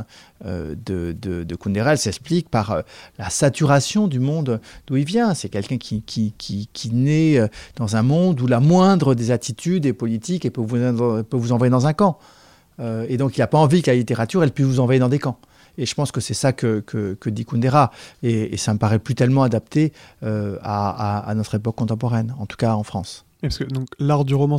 [0.45, 2.83] euh, de, de, de Kundera, s'explique par
[3.17, 5.33] la saturation du monde d'où il vient.
[5.33, 7.39] C'est quelqu'un qui, naît
[7.75, 11.87] dans un monde où la moindre des attitudes est politique et peut vous, envoyer dans
[11.87, 12.17] un camp.
[12.79, 15.37] et donc il n'a pas envie que la littérature, puisse vous envoyer dans des camps.
[15.77, 17.91] Et je pense que c'est ça que, que, dit Kundera.
[18.21, 19.93] Et, ça me paraît plus tellement adapté
[20.23, 23.25] euh, à, notre époque contemporaine, en tout cas en France.
[23.41, 23.65] Parce que
[23.99, 24.57] l'art du roman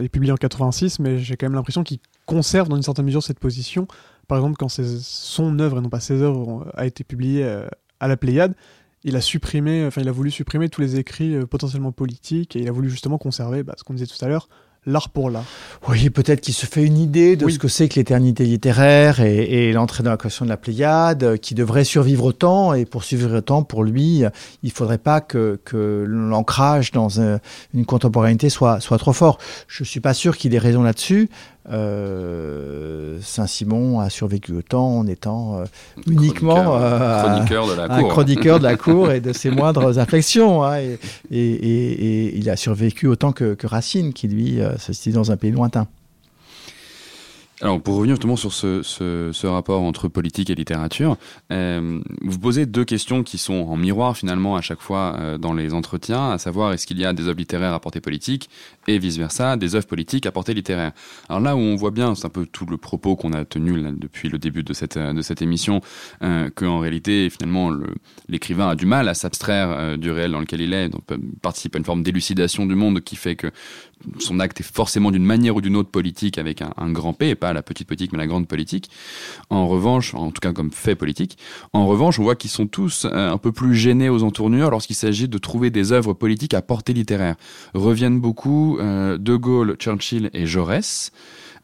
[0.00, 3.22] est publié en 86, mais j'ai quand même l'impression qu'il conserve dans une certaine mesure
[3.22, 3.88] cette position.
[4.28, 7.66] Par exemple, quand son œuvre et non pas ses œuvres a été publiée euh,
[7.98, 8.54] à la Pléiade,
[9.02, 12.60] il a supprimé, enfin il a voulu supprimer tous les écrits euh, potentiellement politiques et
[12.60, 14.48] il a voulu justement conserver bah, ce qu'on disait tout à l'heure,
[14.86, 15.44] l'art pour l'art.
[15.88, 19.72] Oui, peut-être qu'il se fait une idée de ce que c'est que l'éternité littéraire et,
[19.72, 22.74] l'entrée dans la question de la Pléiade, euh, qui devrait survivre autant.
[22.74, 24.22] Et pour survivre autant, pour lui,
[24.62, 25.58] il ne faudrait pas que,
[26.06, 27.20] l'ancrage dans
[27.74, 29.38] une contemporanéité soit, soit trop fort.
[29.68, 31.28] Je ne suis pas sûr qu'il ait raison là-dessus.
[31.70, 35.64] Euh, Saint-Simon a survécu autant en étant euh,
[36.06, 39.98] uniquement un chroniqueur de la cour, un chroniqueur de la cour et de ses moindres
[39.98, 40.64] inflexions.
[40.64, 40.98] Hein, et,
[41.30, 45.50] et, il a survécu autant que, que Racine, qui lui se situe dans un pays
[45.50, 45.86] lointain.
[47.62, 51.18] Alors, pour revenir justement sur ce, ce, rapport entre politique et littérature,
[51.52, 55.52] euh, vous posez deux questions qui sont en miroir finalement à chaque fois euh, dans
[55.52, 58.48] les entretiens, à savoir est-ce qu'il y a des œuvres littéraires à portée politique
[58.88, 60.92] et vice-versa, des œuvres politiques à portée littéraire?
[61.28, 63.82] Alors là où on voit bien, c'est un peu tout le propos qu'on a tenu
[63.92, 65.82] depuis le début de cette, de cette émission,
[66.22, 67.70] euh, qu'en réalité finalement
[68.30, 71.02] l'écrivain a du mal à s'abstraire euh, du réel dans lequel il est, donc
[71.42, 73.50] participe à une forme d'élucidation du monde qui fait que
[74.18, 77.34] son acte est forcément d'une manière ou d'une autre politique avec un, grand P et
[77.34, 78.90] pas la petite politique mais la grande politique.
[79.50, 81.38] En revanche, en tout cas comme fait politique,
[81.72, 85.28] en revanche, on voit qu'ils sont tous un peu plus gênés aux entournures lorsqu'il s'agit
[85.28, 87.36] de trouver des œuvres politiques à portée littéraire.
[87.74, 91.12] Reviennent beaucoup De Gaulle, Churchill et Jaurès.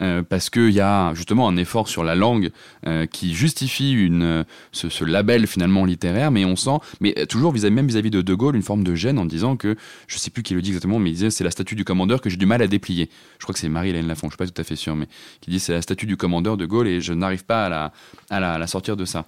[0.02, 2.50] Euh, parce qu'il y a justement un effort sur la langue
[2.86, 7.70] euh, qui justifie une, ce, label finalement littéraire, mais on sent, mais toujours vis -à
[7.70, 9.74] même vis-à-vis de De Gaulle, une forme de gêne en disant que,
[10.06, 12.20] je sais plus qui le dit exactement, mais il disait c'est la statue du commandeur
[12.20, 13.08] que j'ai du mal à déplier.
[13.38, 15.06] Je crois que c'est Marie-Hélène Lafont, je suis pas tout à fait sûr, mais
[15.40, 17.90] qui dit c'est la statue du commandeur de Gaulle et je n'arrive pas
[18.30, 19.24] à la, sortir de ça.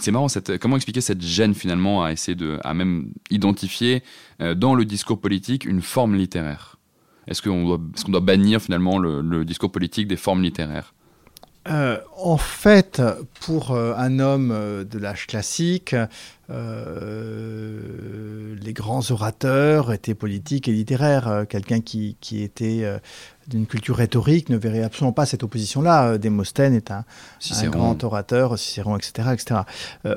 [0.00, 4.02] C'est marrant, cette, comment expliquer cette gêne finalement à essayer de, à même identifier
[4.42, 6.75] euh, dans le discours politique une forme littéraire?
[7.26, 10.94] Est-ce qu'on doit, bannir finalement le, discours politique des formes littéraires?
[11.68, 13.02] Euh, en fait,
[13.40, 15.96] pour euh, un homme euh, de l'âge classique,
[16.48, 16.54] les
[18.72, 21.44] grands orateurs étaient politiques et littéraires.
[21.48, 22.84] Quelqu'un qui, était
[23.48, 26.18] d'une culture rhétorique ne verrait absolument pas cette opposition-là.
[26.18, 27.04] Démosthène est un,
[27.50, 29.28] un, grand orateur, Cicéron, etc.
[29.32, 29.60] etc.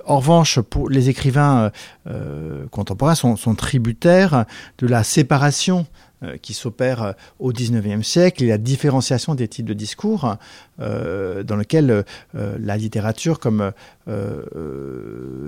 [0.06, 1.72] en revanche, pour les écrivains
[2.72, 4.46] contemporains sont, sont, tributaires
[4.80, 5.86] de la séparation
[6.22, 10.36] euh, qui s'opère euh, au XIXe siècle et la différenciation des types de discours
[10.82, 12.04] euh, dans lequel
[12.34, 13.72] la littérature comme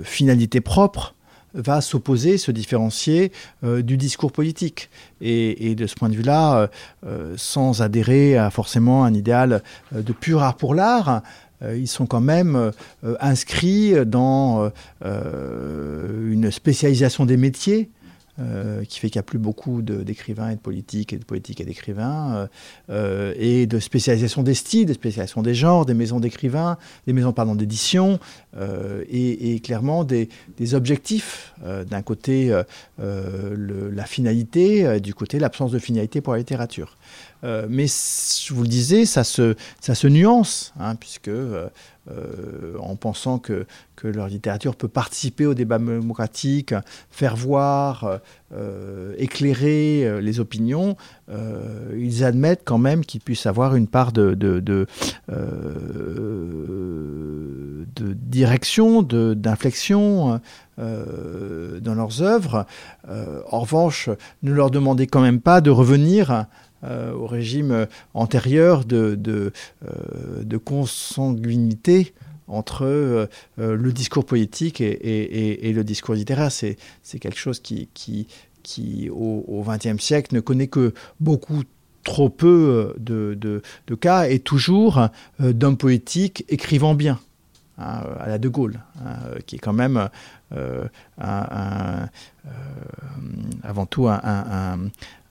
[0.02, 1.14] finalité propre
[1.54, 3.32] va s'opposer, se différencier
[3.62, 4.90] du discours politique.
[5.20, 6.68] Et, de ce point de vue-là,
[7.36, 11.22] sans adhérer à forcément un idéal de pur art pour l'art,
[11.62, 12.72] ils sont quand même
[13.20, 14.70] inscrits dans
[15.04, 17.90] une spécialisation des métiers
[18.40, 21.60] euh, qui fait qu'il n'y a plus beaucoup d'écrivains et de politiques et de politiques
[21.60, 22.46] et d'écrivains, euh,
[22.88, 27.34] euh, et de spécialisation des styles, de spécialisation des genres, des maisons d'écrivains, des maisons
[27.34, 28.18] pardon d'édition,
[29.10, 30.28] et, clairement des,
[30.72, 31.52] objectifs.
[31.62, 32.58] D'un côté,
[32.98, 36.96] la finalité, du côté l'absence de finalité pour la littérature.
[37.42, 41.30] Mais je vous le disais, ça se, ça se nuance, hein, puisque
[42.10, 43.64] euh, en pensant que,
[43.94, 46.74] que, leur littérature peut participer au débat démocratique,
[47.12, 48.18] faire voir,
[48.52, 50.96] euh, éclairer euh, les opinions,
[51.96, 54.86] ils admettent quand même qu'ils puissent avoir une part de, de, de,
[57.94, 60.40] de direction, d'inflexion.
[60.76, 62.66] dans leurs œuvres.
[63.08, 64.10] en revanche,
[64.42, 66.46] ne leur demandez quand même pas de revenir
[66.84, 69.52] euh, au régime euh, antérieur de, de,
[69.86, 72.12] euh, consanguinité
[72.48, 76.50] entre le discours politique et, et, le discours littéraire.
[76.50, 76.76] C'est
[77.18, 78.26] quelque chose qui, qui,
[78.62, 81.62] qui au XXe siècle, ne connaît que beaucoup
[82.04, 85.08] trop peu de, de, cas et toujours
[85.38, 87.20] d'hommes politiques écrivant bien.
[87.78, 89.16] Hein, à la De Gaulle, hein,
[89.46, 90.10] qui est quand même
[93.62, 94.78] avant tout un,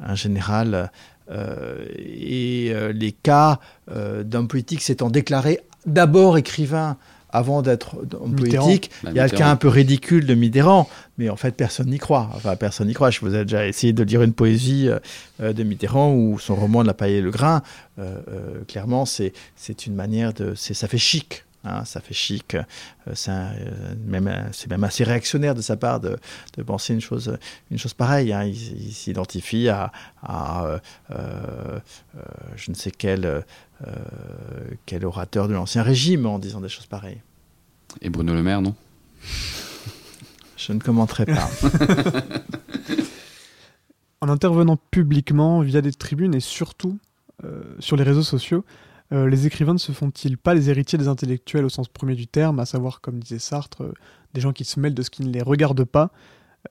[0.01, 0.85] un général euh,
[1.31, 3.59] et euh, les cas
[3.89, 6.97] euh, d'hommes politiques s'étant déclarés d'abord écrivains
[7.33, 8.91] avant d'être homme politique.
[9.03, 11.87] Bah, il y a le cas un peu ridicule de Mitterrand, mais en fait, personne
[11.87, 12.29] n'y croit.
[12.35, 13.09] Enfin, personne n'y croit.
[13.09, 14.89] Je vous ai déjà essayé de lire une poésie
[15.39, 17.61] de Mitterrand ou son roman de la paille et le grain.
[18.67, 19.31] clairement, c'est
[19.87, 20.55] une manière de.
[20.55, 21.45] Ça fait chic.
[21.63, 22.55] Hein, ça fait chic.
[22.55, 22.63] Euh,
[23.07, 26.17] euh, c'est même, assez réactionnaire de sa part de,
[26.65, 27.37] penser une chose,
[27.69, 28.33] une chose pareille.
[28.33, 28.45] Hein.
[28.45, 29.91] Il, s'identifie à,
[31.11, 31.79] euh,
[32.55, 33.45] je ne sais quel,
[34.85, 37.21] quel orateur de l'Ancien Régime en disant des choses pareilles.
[38.01, 38.75] Et Bruno Le Maire, non?
[40.57, 41.41] Je ne commenterai pas.
[44.21, 46.99] en intervenant publiquement via des tribunes et surtout
[47.79, 48.63] sur les réseaux sociaux,
[49.13, 52.27] euh, les écrivains ne se font-ils pas les héritiers des intellectuels au sens premier du
[52.27, 53.93] terme, à savoir, comme disait Sartre, euh,
[54.33, 56.11] des gens qui se mêlent de ce qui ne les regarde pas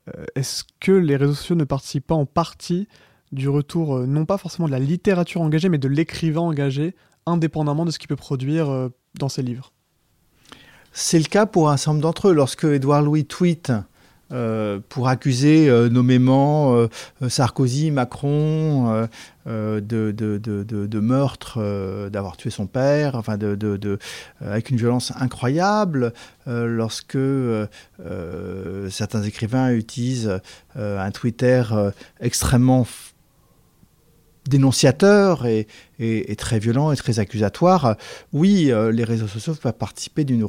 [0.09, 2.89] euh, Est-ce que les réseaux sociaux ne participent pas en partie
[3.33, 7.91] du retour, non pas forcément de la littérature engagée, mais de l'écrivain engagé, indépendamment de
[7.91, 9.73] ce qu'il peut produire dans ses livres?
[10.91, 12.33] C'est le cas pour un certain nombre d'entre eux.
[12.33, 13.73] Lorsque Édouard Louis tweet
[14.89, 16.89] pour accuser euh, nommément euh,
[17.29, 19.09] Sarkozy, Macron
[19.47, 23.37] de, meurtre, d'avoir tué son père, enfin
[24.41, 26.13] avec une violence incroyable,
[26.47, 27.19] lorsque
[28.89, 30.41] certains écrivains utilisent
[30.77, 31.65] un Twitter
[32.21, 32.87] extrêmement
[34.49, 35.67] dénonciateur et,
[36.37, 37.97] très violent et très accusatoire,
[38.33, 40.45] oui, les réseaux sociaux peuvent participer d'une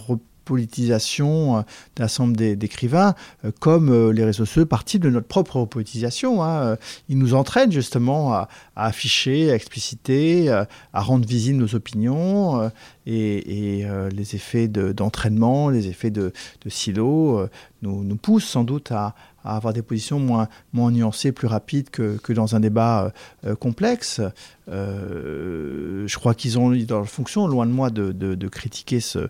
[0.45, 1.61] politisation euh,
[1.95, 3.15] d'un ensemble d'écrivains,
[3.45, 6.43] euh, comme euh, les réseaux sociaux, partie de notre propre politisation.
[6.43, 6.77] Hein.
[7.09, 10.67] Ils nous entraînent justement à, afficher, à expliciter, à
[11.01, 12.71] rendre visibles nos opinions
[13.05, 16.33] et, les effets d'entraînement, les effets de,
[16.63, 17.47] de silo
[17.81, 22.17] nous, poussent sans doute à, à avoir des positions moins, moins nuancées, plus rapides que,
[22.17, 23.11] que dans un débat
[23.59, 24.21] complexe.
[24.67, 29.29] je crois qu'ils ont dans leur fonction, loin de moi de, de, critiquer ce,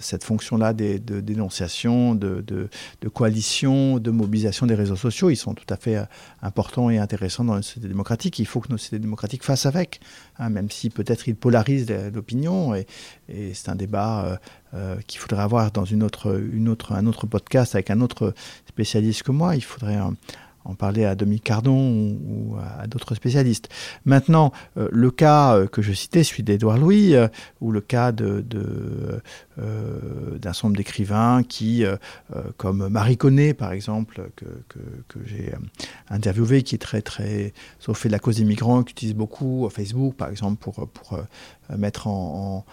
[0.00, 2.68] cette fonction-là de dénonciation, de, de,
[3.00, 5.30] de, coalition, de mobilisation des réseaux sociaux.
[5.30, 5.98] Ils sont tout à fait
[6.42, 8.38] importants et intéressants dans une société démocratique.
[8.38, 10.00] Il faut que nos sociétés démocratiques fassent avec,
[10.38, 12.74] hein, même si peut-être ils polarisent l'opinion.
[12.74, 12.86] Et,
[13.28, 14.38] et c'est un débat
[14.76, 16.38] euh, qu'il faudrait avoir dans une autre,
[16.90, 18.34] un autre podcast avec un autre
[18.68, 19.56] spécialiste que moi.
[19.56, 23.70] Il faudrait en parler à Dominique Cardon ou, à d'autres spécialistes.
[24.04, 27.14] Maintenant, euh, le cas euh, que je citais, celui d'Edouard Louis,
[27.62, 28.44] ou le cas de,
[29.56, 31.84] d'un nombre d'écrivains qui,
[32.58, 35.54] comme Marie Connet, par exemple, que, que, j'ai
[36.10, 39.68] interviewé, qui est très, très, sauf fait de la cause des migrants, qui utilise beaucoup
[39.70, 41.18] Facebook, par exemple, pour, pour
[41.70, 42.66] mettre en,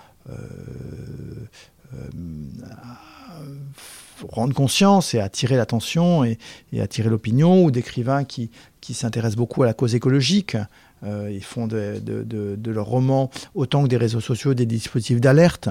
[4.30, 6.38] rendre conscience et attirer l'attention et,
[6.80, 8.50] attirer l'opinion, ou d'écrivains qui,
[8.82, 10.58] s'intéressent beaucoup à la cause écologique.
[11.04, 15.20] Euh, ils font de, de, de, leurs romans autant que des réseaux sociaux des dispositifs
[15.20, 15.70] d'alerte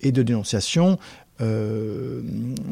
[0.00, 0.98] et de dénonciation.
[1.40, 2.20] Euh,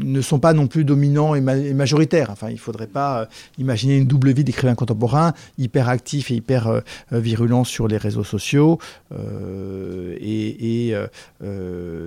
[0.03, 2.31] ne sont pas non plus dominants et, majoritaires.
[2.31, 3.27] Enfin, il ne faudrait pas euh,
[3.59, 6.81] imaginer une double vie d'écrivains contemporains, hyper actifs et hyper euh,
[7.13, 8.79] virulents sur les réseaux sociaux
[10.21, 10.97] et, et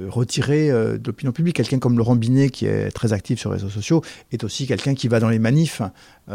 [0.09, 1.55] retirer de l'opinion publique.
[1.55, 4.01] Quelqu'un comme Laurent Binet, qui est très actif sur les réseaux sociaux,
[4.31, 5.81] est aussi quelqu'un qui va dans les manifs
[6.29, 6.33] et,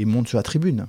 [0.00, 0.86] et, monte sur la tribune.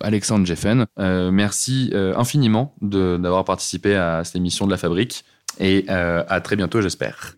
[0.00, 5.24] Alexandre Jeffen, merci infiniment d'avoir participé à cette émission de la Fabrique
[5.58, 7.37] et euh, à très bientôt, j'espère.